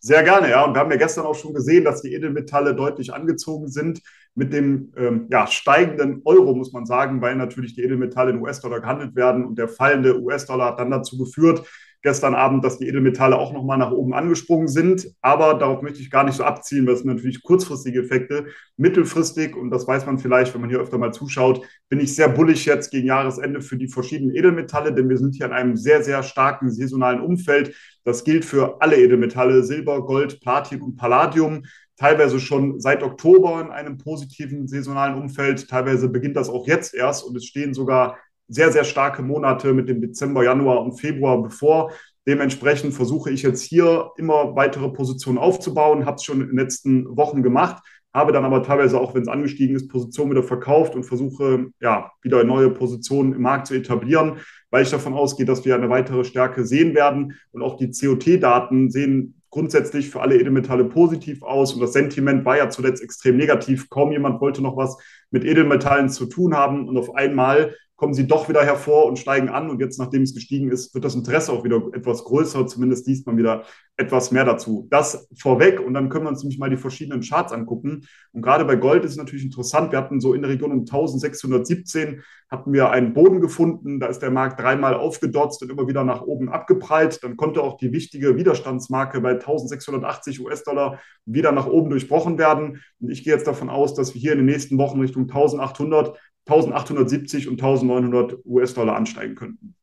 Sehr 0.00 0.22
gerne, 0.22 0.50
ja. 0.50 0.66
Und 0.66 0.74
wir 0.74 0.80
haben 0.80 0.90
ja 0.90 0.98
gestern 0.98 1.24
auch 1.24 1.34
schon 1.34 1.54
gesehen, 1.54 1.84
dass 1.84 2.02
die 2.02 2.12
Edelmetalle 2.12 2.74
deutlich 2.74 3.14
angezogen 3.14 3.68
sind 3.68 4.02
mit 4.34 4.52
dem 4.52 4.92
ähm, 4.98 5.26
ja, 5.30 5.46
steigenden 5.46 6.20
Euro, 6.26 6.54
muss 6.54 6.74
man 6.74 6.84
sagen, 6.84 7.22
weil 7.22 7.34
natürlich 7.34 7.74
die 7.74 7.82
Edelmetalle 7.82 8.32
in 8.32 8.42
US-Dollar 8.42 8.80
gehandelt 8.80 9.16
werden 9.16 9.46
und 9.46 9.56
der 9.58 9.68
fallende 9.68 10.20
US-Dollar 10.20 10.72
hat 10.72 10.80
dann 10.80 10.90
dazu 10.90 11.16
geführt, 11.16 11.66
gestern 12.02 12.34
Abend, 12.34 12.64
dass 12.64 12.78
die 12.78 12.86
Edelmetalle 12.86 13.36
auch 13.36 13.52
nochmal 13.52 13.78
nach 13.78 13.90
oben 13.90 14.14
angesprungen 14.14 14.68
sind. 14.68 15.08
Aber 15.20 15.54
darauf 15.54 15.82
möchte 15.82 16.00
ich 16.00 16.10
gar 16.10 16.24
nicht 16.24 16.36
so 16.36 16.44
abziehen, 16.44 16.86
weil 16.86 16.94
es 16.94 17.04
natürlich 17.04 17.42
kurzfristige 17.42 18.00
Effekte. 18.00 18.46
Mittelfristig, 18.76 19.56
und 19.56 19.70
das 19.70 19.86
weiß 19.86 20.06
man 20.06 20.18
vielleicht, 20.18 20.54
wenn 20.54 20.60
man 20.60 20.70
hier 20.70 20.80
öfter 20.80 20.98
mal 20.98 21.12
zuschaut, 21.12 21.66
bin 21.88 22.00
ich 22.00 22.14
sehr 22.14 22.28
bullig 22.28 22.64
jetzt 22.66 22.90
gegen 22.90 23.08
Jahresende 23.08 23.60
für 23.60 23.76
die 23.76 23.88
verschiedenen 23.88 24.34
Edelmetalle, 24.34 24.92
denn 24.92 25.08
wir 25.08 25.18
sind 25.18 25.34
hier 25.34 25.46
in 25.46 25.52
einem 25.52 25.76
sehr, 25.76 26.02
sehr 26.02 26.22
starken 26.22 26.70
saisonalen 26.70 27.20
Umfeld. 27.20 27.74
Das 28.04 28.24
gilt 28.24 28.44
für 28.44 28.80
alle 28.80 28.96
Edelmetalle, 28.96 29.62
Silber, 29.62 30.04
Gold, 30.04 30.40
Platin 30.40 30.80
und 30.82 30.96
Palladium 30.96 31.64
teilweise 31.98 32.38
schon 32.38 32.80
seit 32.80 33.02
Oktober 33.02 33.60
in 33.60 33.70
einem 33.70 33.98
positiven 33.98 34.68
saisonalen 34.68 35.20
Umfeld. 35.20 35.68
Teilweise 35.68 36.08
beginnt 36.08 36.36
das 36.36 36.48
auch 36.48 36.66
jetzt 36.66 36.94
erst 36.94 37.24
und 37.24 37.36
es 37.36 37.44
stehen 37.44 37.74
sogar 37.74 38.16
sehr, 38.48 38.72
sehr 38.72 38.84
starke 38.84 39.22
Monate 39.22 39.72
mit 39.74 39.88
dem 39.88 40.00
Dezember, 40.00 40.42
Januar 40.42 40.82
und 40.82 40.98
Februar 40.98 41.42
bevor. 41.42 41.92
Dementsprechend 42.26 42.94
versuche 42.94 43.30
ich 43.30 43.42
jetzt 43.42 43.62
hier 43.62 44.10
immer 44.16 44.54
weitere 44.56 44.88
Positionen 44.90 45.38
aufzubauen, 45.38 46.04
habe 46.04 46.16
es 46.16 46.24
schon 46.24 46.40
in 46.40 46.48
den 46.48 46.58
letzten 46.58 47.16
Wochen 47.16 47.42
gemacht, 47.42 47.82
habe 48.12 48.32
dann 48.32 48.44
aber 48.44 48.62
teilweise 48.62 49.00
auch, 49.00 49.14
wenn 49.14 49.22
es 49.22 49.28
angestiegen 49.28 49.76
ist, 49.76 49.88
Positionen 49.88 50.32
wieder 50.32 50.42
verkauft 50.42 50.94
und 50.94 51.04
versuche 51.04 51.68
ja 51.80 52.10
wieder 52.22 52.42
neue 52.44 52.70
Positionen 52.70 53.32
im 53.32 53.42
Markt 53.42 53.68
zu 53.68 53.74
etablieren, 53.74 54.38
weil 54.70 54.82
ich 54.82 54.90
davon 54.90 55.14
ausgehe, 55.14 55.46
dass 55.46 55.64
wir 55.64 55.74
eine 55.74 55.88
weitere 55.88 56.24
Stärke 56.24 56.64
sehen 56.64 56.94
werden 56.94 57.34
und 57.52 57.62
auch 57.62 57.76
die 57.76 57.90
COT-Daten 57.90 58.90
sehen 58.90 59.40
grundsätzlich 59.50 60.10
für 60.10 60.20
alle 60.20 60.38
Edelmetalle 60.38 60.84
positiv 60.84 61.42
aus 61.42 61.72
und 61.72 61.80
das 61.80 61.92
Sentiment 61.92 62.44
war 62.44 62.58
ja 62.58 62.68
zuletzt 62.68 63.02
extrem 63.02 63.36
negativ. 63.36 63.88
Kaum 63.88 64.12
jemand 64.12 64.40
wollte 64.40 64.62
noch 64.62 64.76
was 64.76 64.98
mit 65.30 65.44
Edelmetallen 65.44 66.10
zu 66.10 66.26
tun 66.26 66.54
haben 66.54 66.88
und 66.88 66.98
auf 66.98 67.14
einmal 67.14 67.74
kommen 67.98 68.14
sie 68.14 68.28
doch 68.28 68.48
wieder 68.48 68.64
hervor 68.64 69.06
und 69.06 69.18
steigen 69.18 69.48
an. 69.48 69.68
Und 69.68 69.80
jetzt, 69.80 69.98
nachdem 69.98 70.22
es 70.22 70.32
gestiegen 70.32 70.70
ist, 70.70 70.94
wird 70.94 71.04
das 71.04 71.16
Interesse 71.16 71.52
auch 71.52 71.64
wieder 71.64 71.82
etwas 71.92 72.22
größer. 72.22 72.64
Zumindest 72.68 73.08
liest 73.08 73.26
man 73.26 73.36
wieder 73.36 73.64
etwas 73.96 74.30
mehr 74.30 74.44
dazu. 74.44 74.86
Das 74.88 75.28
vorweg. 75.36 75.80
Und 75.80 75.94
dann 75.94 76.08
können 76.08 76.24
wir 76.24 76.28
uns 76.28 76.44
nämlich 76.44 76.60
mal 76.60 76.70
die 76.70 76.76
verschiedenen 76.76 77.22
Charts 77.22 77.52
angucken. 77.52 78.06
Und 78.32 78.42
gerade 78.42 78.64
bei 78.64 78.76
Gold 78.76 79.04
ist 79.04 79.10
es 79.10 79.16
natürlich 79.16 79.44
interessant. 79.44 79.90
Wir 79.90 79.98
hatten 79.98 80.20
so 80.20 80.32
in 80.32 80.42
der 80.42 80.50
Region 80.52 80.70
um 80.70 80.80
1617 80.80 82.22
hatten 82.48 82.72
wir 82.72 82.90
einen 82.90 83.14
Boden 83.14 83.40
gefunden. 83.40 84.00
Da 84.00 84.06
ist 84.06 84.20
der 84.20 84.30
Markt 84.30 84.60
dreimal 84.60 84.94
aufgedotzt 84.94 85.60
und 85.62 85.70
immer 85.70 85.88
wieder 85.88 86.04
nach 86.04 86.22
oben 86.22 86.48
abgeprallt. 86.48 87.22
Dann 87.22 87.36
konnte 87.36 87.62
auch 87.62 87.76
die 87.76 87.92
wichtige 87.92 88.36
Widerstandsmarke 88.36 89.20
bei 89.20 89.32
1680 89.32 90.40
US-Dollar 90.40 91.00
wieder 91.26 91.52
nach 91.52 91.66
oben 91.66 91.90
durchbrochen 91.90 92.38
werden. 92.38 92.80
Und 93.00 93.10
ich 93.10 93.24
gehe 93.24 93.34
jetzt 93.34 93.48
davon 93.48 93.68
aus, 93.68 93.94
dass 93.94 94.14
wir 94.14 94.20
hier 94.20 94.32
in 94.32 94.38
den 94.38 94.46
nächsten 94.46 94.78
Wochen 94.78 95.00
Richtung 95.00 95.24
1800 95.24 96.16
1870 96.48 97.48
und 97.48 97.62
1900 97.62 98.44
US-Dollar 98.46 98.96
ansteigen 98.96 99.34
könnten. 99.34 99.74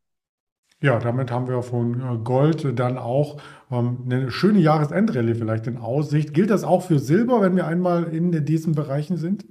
Ja, 0.82 1.00
damit 1.00 1.32
haben 1.32 1.48
wir 1.48 1.62
von 1.64 2.02
äh, 2.02 2.18
Gold 2.24 2.78
dann 2.78 2.98
auch 2.98 3.38
ähm, 3.72 4.00
eine 4.06 4.30
schöne 4.30 4.60
Jahresendrallye 4.60 5.36
vielleicht 5.36 5.68
in 5.68 5.78
Aussicht. 5.78 6.34
Gilt 6.34 6.50
das 6.50 6.64
auch 6.64 6.84
für 6.86 7.00
Silber, 7.00 7.42
wenn 7.42 7.56
wir 7.56 7.66
einmal 7.66 8.04
in 8.14 8.46
diesen 8.46 8.76
Bereichen 8.76 9.18
sind? 9.18 9.46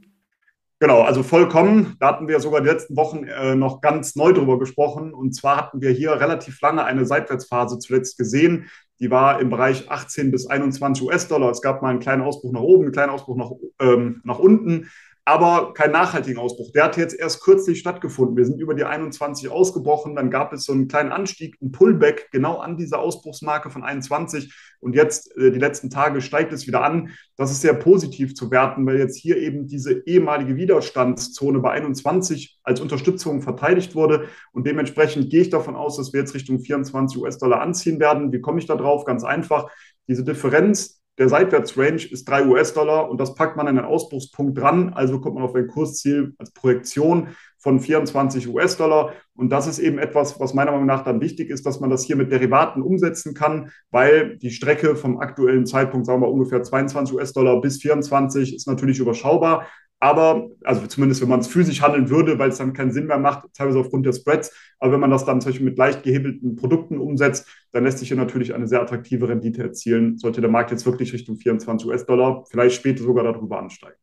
Genau, 0.81 1.01
also 1.01 1.23
vollkommen. 1.23 1.97
Da 1.99 2.09
hatten 2.09 2.29
wir 2.29 2.41
sogar 2.41 2.61
die 2.61 2.69
letzten 2.69 2.95
Wochen 2.97 3.25
äh, 3.25 3.55
noch 3.55 3.81
ganz 3.81 4.17
neu 4.17 4.33
drüber 4.33 4.59
gesprochen. 4.59 5.15
Und 5.15 5.33
zwar 5.35 5.57
hatten 5.57 5.81
wir 5.81 5.91
hier 5.91 6.13
relativ 6.13 6.61
lange 6.61 6.85
eine 6.85 7.07
Seitwärtsphase 7.07 7.79
zuletzt 7.79 8.19
gesehen. 8.19 8.69
Die 9.01 9.11
war 9.11 9.41
im 9.41 9.51
Bereich 9.51 9.91
18 9.91 10.31
bis 10.31 10.47
21 10.47 11.05
US-Dollar. 11.05 11.51
Es 11.51 11.63
gab 11.63 11.81
mal 11.81 11.89
einen 11.89 12.01
kleinen 12.01 12.23
Ausbruch 12.23 12.53
nach 12.53 12.61
oben, 12.61 12.85
einen 12.85 12.93
kleinen 12.93 13.11
Ausbruch 13.11 13.37
nach, 13.37 13.51
ähm, 13.81 14.21
nach 14.25 14.39
unten 14.39 14.91
aber 15.27 15.73
keinen 15.73 15.93
nachhaltigen 15.93 16.39
Ausbruch. 16.39 16.71
Der 16.73 16.85
hat 16.85 16.99
jetzt 16.99 17.19
erst 17.19 17.43
kürzlich 17.43 17.79
stattgefunden. 17.79 18.37
Wir 18.37 18.45
sind 18.45 18.61
über 18.61 18.75
die 18.75 18.85
21 18.85 19.49
ausgebrochen, 19.49 20.15
dann 20.15 20.31
gab 20.31 20.53
es 20.53 20.65
so 20.65 20.73
einen 20.73 20.87
kleinen 20.87 21.13
Anstieg, 21.13 21.57
einen 21.63 21.73
Pullback 21.73 22.29
genau 22.31 22.59
an 22.59 22.77
dieser 22.77 22.99
Ausbruchsmarke 22.99 23.71
von 23.71 23.83
21 23.83 24.55
und 24.81 24.95
jetzt 24.95 25.35
äh, 25.39 25.51
die 25.51 25.59
letzten 25.59 25.89
Tage 25.89 26.21
steigt 26.21 26.53
es 26.53 26.67
wieder 26.67 26.85
an. 26.85 27.11
Das 27.37 27.51
ist 27.51 27.63
sehr 27.63 27.73
positiv 27.73 28.35
zu 28.35 28.51
werten, 28.51 28.85
weil 28.85 28.99
jetzt 28.99 29.17
hier 29.17 29.39
eben 29.39 29.67
diese 29.67 30.03
ehemalige 30.07 30.57
Widerstandszone 30.57 31.59
bei 31.61 31.71
21 31.71 32.61
als 32.63 32.83
Unterstützung 32.83 33.41
verteidigt 33.41 33.95
wurde 33.95 34.29
und 34.53 34.67
dementsprechend 34.67 35.31
gehe 35.31 35.41
ich 35.41 35.51
davon 35.51 35.75
aus, 35.75 35.97
dass 35.97 36.13
wir 36.13 36.21
jetzt 36.21 36.35
Richtung 36.35 36.61
24 36.61 37.19
US-Dollar 37.23 37.63
anziehen 37.63 37.99
werden. 37.99 38.31
Wie 38.31 38.43
komme 38.43 38.59
ich 38.59 38.67
da 38.67 38.77
drauf? 38.77 39.07
Ganz 39.07 39.25
einfach. 39.25 39.71
Diese 40.07 40.23
Differenz 40.23 41.01
der 41.19 41.29
Seitwärtsrange 41.29 42.05
ist 42.11 42.29
3 42.29 42.47
US-Dollar 42.47 43.09
und 43.09 43.21
das 43.21 43.35
packt 43.35 43.57
man 43.57 43.69
an 43.69 43.77
den 43.77 43.85
Ausbruchspunkt 43.85 44.59
dran. 44.59 44.93
Also 44.95 45.21
kommt 45.21 45.37
man 45.37 45.45
auf 45.45 45.55
ein 45.55 45.69
Kursziel 45.69 46.35
als 46.39 46.53
Projektion 46.53 47.29
von 47.59 47.79
24 47.79 48.49
US-Dollar. 48.49 49.13
Und 49.37 49.51
das 49.51 49.67
ist 49.67 49.79
eben 49.79 49.99
etwas, 49.99 50.39
was 50.41 50.55
meiner 50.55 50.73
Meinung 50.73 50.87
nach 50.87 51.05
dann 51.05 51.21
wichtig 51.21 51.51
ist, 51.51 51.65
dass 51.65 51.81
man 51.81 51.89
das 51.89 52.05
hier 52.05 52.17
mit 52.17 52.33
Derivaten 52.33 52.83
umsetzen 52.83 53.33
kann, 53.33 53.71
weil 53.91 54.37
die 54.39 54.51
Strecke 54.51 54.97
vom 54.97 55.19
aktuellen 55.19 55.67
Zeitpunkt, 55.67 56.07
sagen 56.07 56.21
wir 56.21 56.31
ungefähr 56.31 56.63
22 56.63 57.15
US-Dollar 57.15 57.61
bis 57.61 57.81
24, 57.81 58.55
ist 58.55 58.67
natürlich 58.67 58.99
überschaubar. 58.99 59.67
Aber, 60.05 60.51
also 60.65 60.87
zumindest 60.87 61.23
wenn 61.23 61.31
man 61.31 61.41
es 61.41 61.49
physisch 61.49 61.81
handeln 61.81 62.11
würde, 62.11 62.39
weil 62.39 62.51
es 62.51 62.59
dann 62.59 62.75
keinen 62.75 62.93
Sinn 62.93 63.07
mehr 63.07 63.19
macht, 63.19 63.49
teilweise 63.55 63.79
aufgrund 63.79 64.05
der 64.05 64.13
Spreads. 64.13 64.53
Aber 64.79 64.93
wenn 64.93 65.01
man 65.01 65.11
das 65.11 65.25
dann 65.25 65.41
zum 65.41 65.49
Beispiel 65.49 65.65
mit 65.65 65.79
leicht 65.79 66.03
gehebelten 66.03 66.57
Produkten 66.57 66.99
umsetzt, 66.99 67.49
dann 67.73 67.85
lässt 67.85 68.01
sich 68.01 68.09
hier 68.09 68.19
natürlich 68.19 68.55
eine 68.55 68.69
sehr 68.69 68.83
attraktive 68.83 69.31
Rendite 69.31 69.63
erzielen, 69.63 70.19
sollte 70.19 70.43
der 70.43 70.51
Markt 70.51 70.73
jetzt 70.73 70.85
wirklich 70.85 71.15
Richtung 71.15 71.39
24 71.39 71.89
US-Dollar, 71.89 72.45
vielleicht 72.51 72.77
später 72.77 73.03
sogar 73.03 73.25
darüber 73.25 73.59
ansteigen. 73.59 73.97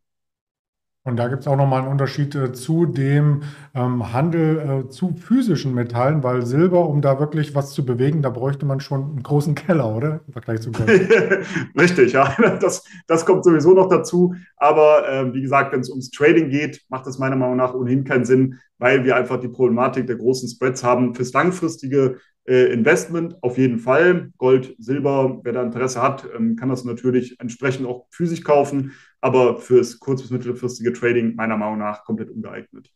Und 1.03 1.17
da 1.17 1.29
gibt 1.29 1.41
es 1.41 1.47
auch 1.47 1.55
nochmal 1.55 1.81
einen 1.81 1.91
Unterschied 1.91 2.35
äh, 2.35 2.53
zu 2.53 2.85
dem 2.85 3.41
ähm, 3.73 4.13
Handel 4.13 4.85
äh, 4.85 4.89
zu 4.89 5.15
physischen 5.15 5.73
Metallen, 5.73 6.21
weil 6.23 6.45
Silber, 6.45 6.87
um 6.87 7.01
da 7.01 7.19
wirklich 7.19 7.55
was 7.55 7.73
zu 7.73 7.83
bewegen, 7.83 8.21
da 8.21 8.29
bräuchte 8.29 8.67
man 8.67 8.79
schon 8.81 9.03
einen 9.03 9.23
großen 9.23 9.55
Keller, 9.55 9.95
oder? 9.95 10.21
Im 10.27 10.33
Vergleich 10.33 10.61
zu 10.61 10.71
Gold. 10.71 10.89
Richtig, 11.79 12.13
ja. 12.13 12.35
Das, 12.61 12.83
das 13.07 13.25
kommt 13.25 13.43
sowieso 13.43 13.73
noch 13.73 13.89
dazu. 13.89 14.35
Aber 14.57 15.09
äh, 15.09 15.33
wie 15.33 15.41
gesagt, 15.41 15.73
wenn 15.73 15.79
es 15.79 15.89
ums 15.89 16.11
Trading 16.11 16.49
geht, 16.49 16.81
macht 16.89 17.07
das 17.07 17.17
meiner 17.17 17.35
Meinung 17.35 17.55
nach 17.55 17.73
ohnehin 17.73 18.03
keinen 18.03 18.25
Sinn, 18.25 18.59
weil 18.77 19.03
wir 19.03 19.15
einfach 19.15 19.39
die 19.39 19.47
Problematik 19.47 20.05
der 20.05 20.17
großen 20.17 20.49
Spreads 20.49 20.83
haben. 20.83 21.15
Fürs 21.15 21.33
langfristige 21.33 22.17
äh, 22.45 22.71
Investment 22.71 23.41
auf 23.41 23.57
jeden 23.57 23.79
Fall. 23.79 24.29
Gold, 24.37 24.75
Silber, 24.77 25.39
wer 25.43 25.53
da 25.53 25.63
Interesse 25.63 26.01
hat, 26.01 26.27
ähm, 26.37 26.55
kann 26.55 26.69
das 26.69 26.83
natürlich 26.85 27.39
entsprechend 27.39 27.87
auch 27.87 28.05
physisch 28.11 28.43
kaufen, 28.43 28.91
aber 29.21 29.57
fürs 29.59 29.99
kurz- 29.99 30.21
bis 30.21 30.31
mittelfristige 30.31 30.93
Trading 30.93 31.35
meiner 31.35 31.57
Meinung 31.57 31.77
nach 31.77 32.03
komplett 32.03 32.29
ungeeignet. 32.29 32.91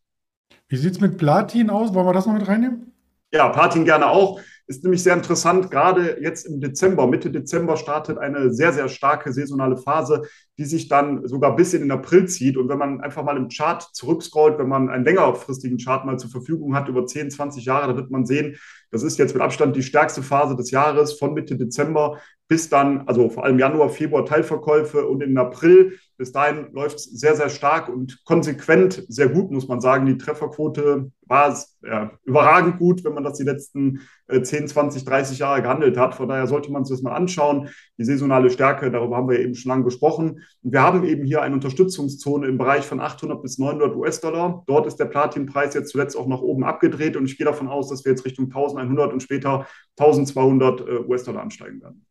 Wie 0.68 0.78
sieht 0.78 0.94
es 0.94 1.02
mit 1.02 1.18
Platin 1.18 1.70
aus? 1.70 1.94
Wollen 1.94 2.08
wir 2.08 2.14
das 2.14 2.26
noch 2.26 2.34
mit 2.34 2.48
reinnehmen? 2.48 2.92
Ja, 3.32 3.50
Platin 3.50 3.86
gerne 3.86 4.08
auch. 4.08 4.40
Ist 4.68 4.84
nämlich 4.84 5.04
sehr 5.04 5.14
interessant. 5.14 5.70
Gerade 5.70 6.20
jetzt 6.22 6.46
im 6.46 6.60
Dezember, 6.60 7.06
Mitte 7.06 7.30
Dezember 7.30 7.78
startet 7.78 8.18
eine 8.18 8.52
sehr, 8.52 8.74
sehr 8.74 8.88
starke 8.88 9.32
saisonale 9.32 9.78
Phase, 9.78 10.24
die 10.58 10.66
sich 10.66 10.88
dann 10.88 11.28
sogar 11.28 11.56
bis 11.56 11.74
in 11.76 11.82
den 11.82 11.92
April 11.92 12.28
zieht. 12.28 12.58
Und 12.58 12.70
wenn 12.70 12.80
man 12.80 13.02
einfach 13.02 13.24
mal 13.24 13.38
im 13.38 13.50
Chart 13.50 13.84
zurückscrollt, 13.94 14.58
wenn 14.58 14.70
man 14.70 14.90
einen 14.90 15.04
längerfristigen 15.04 15.78
Chart 15.78 16.06
mal 16.06 16.18
zur 16.18 16.32
Verfügung 16.32 16.76
hat, 16.76 16.88
über 16.88 17.06
10, 17.06 17.30
20 17.30 17.66
Jahre, 17.66 17.90
da 17.90 17.96
wird 17.96 18.10
man 18.10 18.26
sehen, 18.26 18.56
das 18.90 19.04
ist 19.04 19.20
jetzt 19.20 19.34
mit 19.34 19.44
Abstand 19.44 19.76
die 19.76 19.84
stärkste 19.84 20.24
Phase 20.24 20.56
des 20.56 20.72
Jahres 20.72 21.14
von 21.14 21.34
Mitte 21.34 21.58
Dezember 21.58 22.20
bis 22.48 22.70
dann, 22.70 23.08
also 23.08 23.30
vor 23.30 23.44
allem 23.44 23.58
Januar, 23.58 23.90
Februar 23.90 24.26
Teilverkäufe 24.26 25.08
und 25.08 25.22
im 25.24 25.36
April. 25.38 25.98
Bis 26.18 26.32
dahin 26.32 26.68
läuft 26.74 26.98
es 26.98 27.06
sehr, 27.06 27.36
sehr 27.36 27.50
stark 27.50 27.90
und 27.90 28.24
konsequent 28.24 29.04
sehr 29.10 29.30
gut, 29.30 29.52
muss 29.52 29.68
man 29.68 29.82
sagen. 29.82 30.06
Die 30.06 30.18
Trefferquote 30.18 31.12
war 31.26 31.58
ja, 31.84 32.12
überragend 32.24 32.78
gut, 32.78 33.04
wenn 33.04 33.16
man 33.16 33.24
das 33.24 33.38
die 33.40 33.44
letzten 33.44 34.02
äh, 34.28 34.42
10, 34.42 34.68
20, 34.68 35.04
30 35.04 35.40
Jahre 35.40 35.64
gehandelt 35.64 35.98
hat. 35.98 36.14
Von 36.14 36.30
daher 36.30 36.46
sollte 36.46 36.72
man 36.72 36.86
sich 36.86 36.96
das 36.96 37.04
mal 37.04 37.16
anschauen. 37.16 37.70
Die 37.98 38.06
saisonale 38.06 38.52
Stärke, 38.52 38.92
darüber 38.92 39.18
haben 39.18 39.28
wir 39.28 39.40
eben 39.40 39.56
schon 39.56 39.70
lange 39.70 39.84
gesprochen. 39.84 40.42
Und 40.62 40.72
wir 40.72 40.84
haben 40.84 41.04
eben 41.04 41.26
hier 41.26 41.42
eine 41.42 41.56
Unterstützungszone 41.56 42.48
im 42.48 42.60
Bereich 42.60 42.86
von 42.86 43.00
800 43.00 43.42
bis 43.42 43.58
900 43.58 43.96
US-Dollar. 43.96 44.64
Dort 44.68 44.86
ist 44.86 44.98
der 44.98 45.06
Platinpreis 45.06 45.74
jetzt 45.74 45.90
zuletzt 45.90 46.16
auch 46.16 46.28
nach 46.28 46.42
oben 46.42 46.64
abgedreht 46.64 47.18
und 47.18 47.26
ich 47.26 47.38
gehe 47.38 47.46
davon 47.46 47.68
aus, 47.68 47.90
dass 47.90 48.06
wir 48.06 48.12
jetzt 48.12 48.24
Richtung 48.24 48.46
1100 48.46 49.12
und 49.12 49.24
später 49.24 49.66
1200 49.98 50.82
äh, 50.82 50.84
US-Dollar 51.08 51.42
ansteigen 51.42 51.82
werden. 51.82 52.06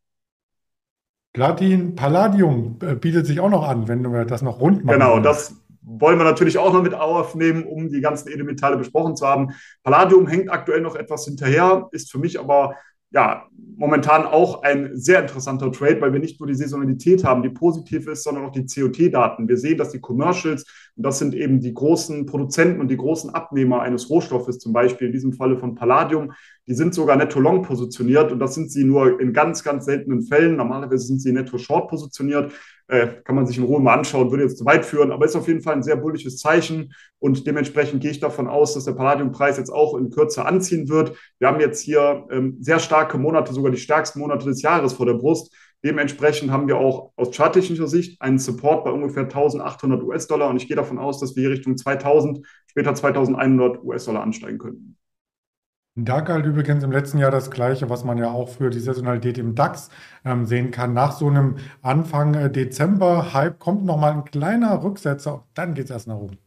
Platin, 1.35 1.95
Palladium 1.95 2.79
äh, 2.81 2.95
bietet 2.95 3.25
sich 3.27 3.41
auch 3.41 3.49
noch 3.49 3.67
an, 3.67 3.89
wenn 3.89 4.09
wir 4.09 4.23
das 4.23 4.41
noch 4.41 4.61
rund 4.61 4.85
machen. 4.85 4.99
Genau, 4.99 5.19
das 5.19 5.53
wollen 5.81 6.17
wir 6.17 6.23
natürlich 6.23 6.57
auch 6.57 6.71
noch 6.71 6.81
mit 6.81 6.93
aufnehmen, 6.93 7.65
um 7.65 7.89
die 7.89 7.99
ganzen 7.99 8.29
Edelmetalle 8.29 8.77
besprochen 8.77 9.17
zu 9.17 9.27
haben. 9.27 9.49
Palladium 9.83 10.27
hängt 10.27 10.49
aktuell 10.49 10.79
noch 10.79 10.95
etwas 10.95 11.25
hinterher, 11.25 11.89
ist 11.91 12.09
für 12.09 12.19
mich 12.19 12.39
aber 12.39 12.75
ja, 13.15 13.47
momentan 13.77 14.25
auch 14.25 14.61
ein 14.63 14.91
sehr 14.93 15.21
interessanter 15.21 15.71
Trade, 15.71 16.01
weil 16.01 16.11
wir 16.11 16.19
nicht 16.19 16.37
nur 16.39 16.47
die 16.47 16.53
Saisonalität 16.53 17.23
haben, 17.23 17.43
die 17.43 17.49
positiv 17.49 18.07
ist, 18.07 18.23
sondern 18.23 18.45
auch 18.45 18.51
die 18.51 18.65
COT-Daten. 18.65 19.47
Wir 19.47 19.57
sehen, 19.57 19.77
dass 19.77 19.91
die 19.91 20.01
Commercials, 20.01 20.65
und 20.97 21.05
das 21.05 21.19
sind 21.19 21.33
eben 21.33 21.61
die 21.61 21.73
großen 21.73 22.25
Produzenten 22.25 22.81
und 22.81 22.89
die 22.89 22.97
großen 22.97 23.29
Abnehmer 23.29 23.81
eines 23.81 24.09
Rohstoffes, 24.09 24.59
zum 24.59 24.73
Beispiel 24.73 25.07
in 25.07 25.13
diesem 25.13 25.31
Falle 25.31 25.57
von 25.57 25.75
Palladium, 25.75 26.33
die 26.67 26.73
sind 26.73 26.93
sogar 26.93 27.15
netto 27.15 27.39
long 27.39 27.61
positioniert 27.61 28.33
und 28.33 28.39
das 28.39 28.53
sind 28.53 28.69
sie 28.69 28.83
nur 28.83 29.19
in 29.21 29.31
ganz, 29.31 29.63
ganz 29.63 29.85
seltenen 29.85 30.23
Fällen. 30.23 30.57
Normalerweise 30.57 31.05
sind 31.05 31.21
sie 31.21 31.31
netto 31.31 31.57
short 31.57 31.89
positioniert. 31.89 32.51
Äh, 32.87 33.07
kann 33.23 33.35
man 33.35 33.47
sich 33.47 33.57
in 33.57 33.63
Ruhe 33.63 33.81
mal 33.81 33.95
anschauen, 33.95 34.29
würde 34.29 34.43
jetzt 34.43 34.59
zu 34.59 34.65
weit 34.65 34.85
führen, 34.85 35.11
aber 35.11 35.25
ist 35.25 35.35
auf 35.35 35.47
jeden 35.47 35.61
Fall 35.61 35.73
ein 35.73 35.81
sehr 35.81 35.95
bullisches 35.95 36.37
Zeichen 36.37 36.93
und 37.17 37.47
dementsprechend 37.47 37.99
gehe 37.99 38.11
ich 38.11 38.19
davon 38.19 38.47
aus, 38.47 38.75
dass 38.75 38.85
der 38.85 38.91
Palladiumpreis 38.91 39.57
jetzt 39.57 39.71
auch 39.71 39.97
in 39.97 40.11
Kürze 40.11 40.45
anziehen 40.45 40.87
wird. 40.87 41.17
Wir 41.39 41.47
haben 41.47 41.59
jetzt 41.59 41.81
hier 41.81 42.27
ähm, 42.29 42.57
sehr 42.59 42.77
starke 42.77 43.17
Monate, 43.17 43.53
sogar 43.53 43.71
die 43.71 43.79
stärksten 43.79 44.19
Monate 44.19 44.45
des 44.45 44.61
Jahres 44.61 44.93
vor 44.93 45.07
der 45.07 45.15
Brust. 45.15 45.51
Dementsprechend 45.83 46.51
haben 46.51 46.67
wir 46.67 46.77
auch 46.77 47.11
aus 47.15 47.35
charttechnischer 47.35 47.87
Sicht 47.87 48.21
einen 48.21 48.37
Support 48.37 48.85
bei 48.85 48.91
ungefähr 48.91 49.23
1800 49.23 50.03
US-Dollar 50.03 50.49
und 50.49 50.57
ich 50.57 50.67
gehe 50.67 50.77
davon 50.77 50.99
aus, 50.99 51.19
dass 51.19 51.35
wir 51.35 51.41
hier 51.41 51.51
Richtung 51.51 51.77
2000, 51.77 52.45
später 52.67 52.93
2100 52.93 53.83
US-Dollar 53.83 54.21
ansteigen 54.21 54.59
könnten. 54.59 54.94
Da 55.97 56.19
galt 56.19 56.45
übrigens 56.45 56.83
im 56.83 56.91
letzten 56.91 57.19
Jahr 57.19 57.31
das 57.31 57.49
Gleiche, 57.49 57.89
was 57.89 58.03
man 58.03 58.17
ja 58.17 58.29
auch 58.29 58.49
für 58.49 58.69
die 58.69 58.81
Saisonalität 58.81 59.37
im 59.37 59.55
DAX 59.55 59.89
ähm, 60.25 60.45
sehen 60.45 60.71
kann. 60.71 60.93
Nach 60.93 61.13
so 61.13 61.29
einem 61.29 61.55
Anfang 61.81 62.33
äh, 62.33 62.51
Dezember-Hype 62.51 63.59
kommt 63.59 63.85
nochmal 63.85 64.11
ein 64.11 64.25
kleiner 64.25 64.83
Rücksetzer, 64.83 65.45
dann 65.53 65.73
geht 65.73 65.85
es 65.85 65.91
erst 65.91 66.07
nach 66.09 66.17
oben. 66.17 66.37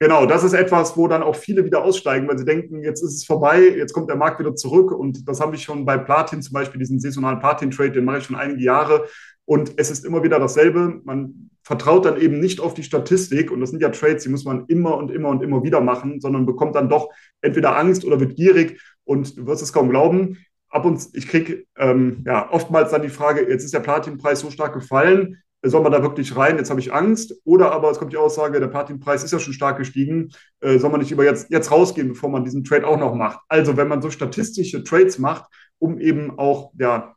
Genau, 0.00 0.26
das 0.26 0.42
ist 0.42 0.52
etwas, 0.52 0.96
wo 0.96 1.06
dann 1.06 1.22
auch 1.22 1.36
viele 1.36 1.64
wieder 1.64 1.84
aussteigen, 1.84 2.26
weil 2.26 2.38
sie 2.38 2.44
denken, 2.44 2.82
jetzt 2.82 3.02
ist 3.02 3.14
es 3.14 3.24
vorbei, 3.24 3.60
jetzt 3.60 3.92
kommt 3.92 4.10
der 4.10 4.16
Markt 4.16 4.40
wieder 4.40 4.56
zurück. 4.56 4.90
Und 4.90 5.28
das 5.28 5.40
habe 5.40 5.54
ich 5.54 5.62
schon 5.62 5.84
bei 5.84 5.96
Platin 5.96 6.42
zum 6.42 6.52
Beispiel, 6.52 6.80
diesen 6.80 6.98
saisonalen 6.98 7.38
Platin-Trade, 7.38 7.92
den 7.92 8.04
mache 8.04 8.18
ich 8.18 8.24
schon 8.24 8.36
einige 8.36 8.62
Jahre. 8.62 9.06
Und 9.46 9.72
es 9.76 9.90
ist 9.90 10.04
immer 10.04 10.22
wieder 10.22 10.38
dasselbe. 10.38 11.00
Man 11.04 11.50
vertraut 11.62 12.04
dann 12.04 12.20
eben 12.20 12.38
nicht 12.38 12.60
auf 12.60 12.74
die 12.74 12.82
Statistik. 12.82 13.50
Und 13.50 13.60
das 13.60 13.70
sind 13.70 13.80
ja 13.80 13.88
Trades, 13.88 14.24
die 14.24 14.28
muss 14.28 14.44
man 14.44 14.66
immer 14.66 14.96
und 14.96 15.10
immer 15.10 15.30
und 15.30 15.42
immer 15.42 15.62
wieder 15.62 15.80
machen, 15.80 16.20
sondern 16.20 16.46
bekommt 16.46 16.74
dann 16.74 16.88
doch 16.88 17.08
entweder 17.40 17.76
Angst 17.78 18.04
oder 18.04 18.20
wird 18.20 18.36
gierig. 18.36 18.80
Und 19.04 19.38
du 19.38 19.46
wirst 19.46 19.62
es 19.62 19.72
kaum 19.72 19.88
glauben. 19.88 20.38
Ab 20.68 20.84
und 20.84 21.00
ich 21.14 21.28
kriege 21.28 21.64
ähm, 21.78 22.22
ja, 22.26 22.50
oftmals 22.50 22.90
dann 22.90 23.02
die 23.02 23.08
Frage, 23.08 23.48
jetzt 23.48 23.64
ist 23.64 23.72
der 23.72 23.80
Platinpreis 23.80 24.40
so 24.40 24.50
stark 24.50 24.74
gefallen, 24.74 25.38
soll 25.62 25.82
man 25.82 25.92
da 25.92 26.02
wirklich 26.02 26.36
rein? 26.36 26.58
Jetzt 26.58 26.70
habe 26.70 26.80
ich 26.80 26.92
Angst. 26.92 27.34
Oder 27.44 27.72
aber 27.72 27.90
es 27.90 27.98
kommt 27.98 28.12
die 28.12 28.16
Aussage, 28.16 28.60
der 28.60 28.68
Platinpreis 28.68 29.24
ist 29.24 29.32
ja 29.32 29.38
schon 29.38 29.52
stark 29.52 29.78
gestiegen. 29.78 30.30
Äh, 30.60 30.78
soll 30.78 30.90
man 30.90 31.00
nicht 31.00 31.10
über 31.10 31.24
jetzt, 31.24 31.50
jetzt 31.50 31.70
rausgehen, 31.70 32.08
bevor 32.08 32.30
man 32.30 32.44
diesen 32.44 32.64
Trade 32.64 32.86
auch 32.86 32.98
noch 32.98 33.14
macht? 33.14 33.40
Also, 33.48 33.76
wenn 33.76 33.88
man 33.88 34.02
so 34.02 34.10
statistische 34.10 34.84
Trades 34.84 35.18
macht, 35.18 35.50
um 35.78 35.98
eben 35.98 36.38
auch 36.38 36.72
ja, 36.78 37.15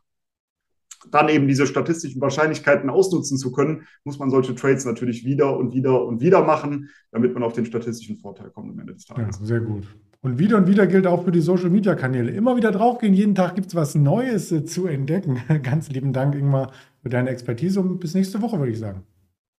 dann 1.10 1.28
eben 1.28 1.48
diese 1.48 1.66
statistischen 1.66 2.20
Wahrscheinlichkeiten 2.20 2.90
ausnutzen 2.90 3.38
zu 3.38 3.52
können, 3.52 3.86
muss 4.04 4.18
man 4.18 4.30
solche 4.30 4.54
Trades 4.54 4.84
natürlich 4.84 5.24
wieder 5.24 5.56
und 5.56 5.72
wieder 5.72 6.04
und 6.04 6.20
wieder 6.20 6.44
machen, 6.44 6.90
damit 7.10 7.34
man 7.34 7.42
auf 7.42 7.52
den 7.52 7.66
statistischen 7.66 8.16
Vorteil 8.16 8.50
kommt 8.50 8.70
am 8.70 8.78
Ende 8.78 8.94
des 8.94 9.04
Tages. 9.04 9.38
Ja, 9.40 9.46
sehr 9.46 9.60
gut. 9.60 9.84
Und 10.22 10.38
wieder 10.38 10.58
und 10.58 10.66
wieder 10.66 10.86
gilt 10.86 11.06
auch 11.06 11.24
für 11.24 11.32
die 11.32 11.40
Social 11.40 11.70
Media 11.70 11.94
Kanäle. 11.94 12.30
Immer 12.30 12.56
wieder 12.56 12.72
draufgehen, 12.72 13.14
jeden 13.14 13.34
Tag 13.34 13.54
gibt 13.54 13.68
es 13.68 13.74
was 13.74 13.94
Neues 13.94 14.52
äh, 14.52 14.64
zu 14.64 14.86
entdecken. 14.86 15.40
Ganz 15.62 15.88
lieben 15.88 16.12
Dank, 16.12 16.34
Ingmar, 16.34 16.72
für 17.02 17.08
deine 17.08 17.30
Expertise 17.30 17.80
und 17.80 18.00
bis 18.00 18.14
nächste 18.14 18.42
Woche, 18.42 18.58
würde 18.58 18.72
ich 18.72 18.78
sagen. 18.78 19.02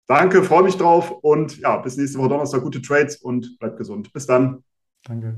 Danke, 0.08 0.44
freue 0.44 0.64
mich 0.64 0.76
drauf 0.76 1.12
und 1.22 1.58
ja, 1.60 1.78
bis 1.78 1.98
nächste 1.98 2.20
Woche 2.20 2.30
Donnerstag 2.30 2.62
gute 2.62 2.82
Trades 2.82 3.16
und 3.18 3.58
bleibt 3.60 3.78
gesund. 3.78 4.12
Bis 4.14 4.28
dann. 4.28 4.64
Danke. 5.04 5.38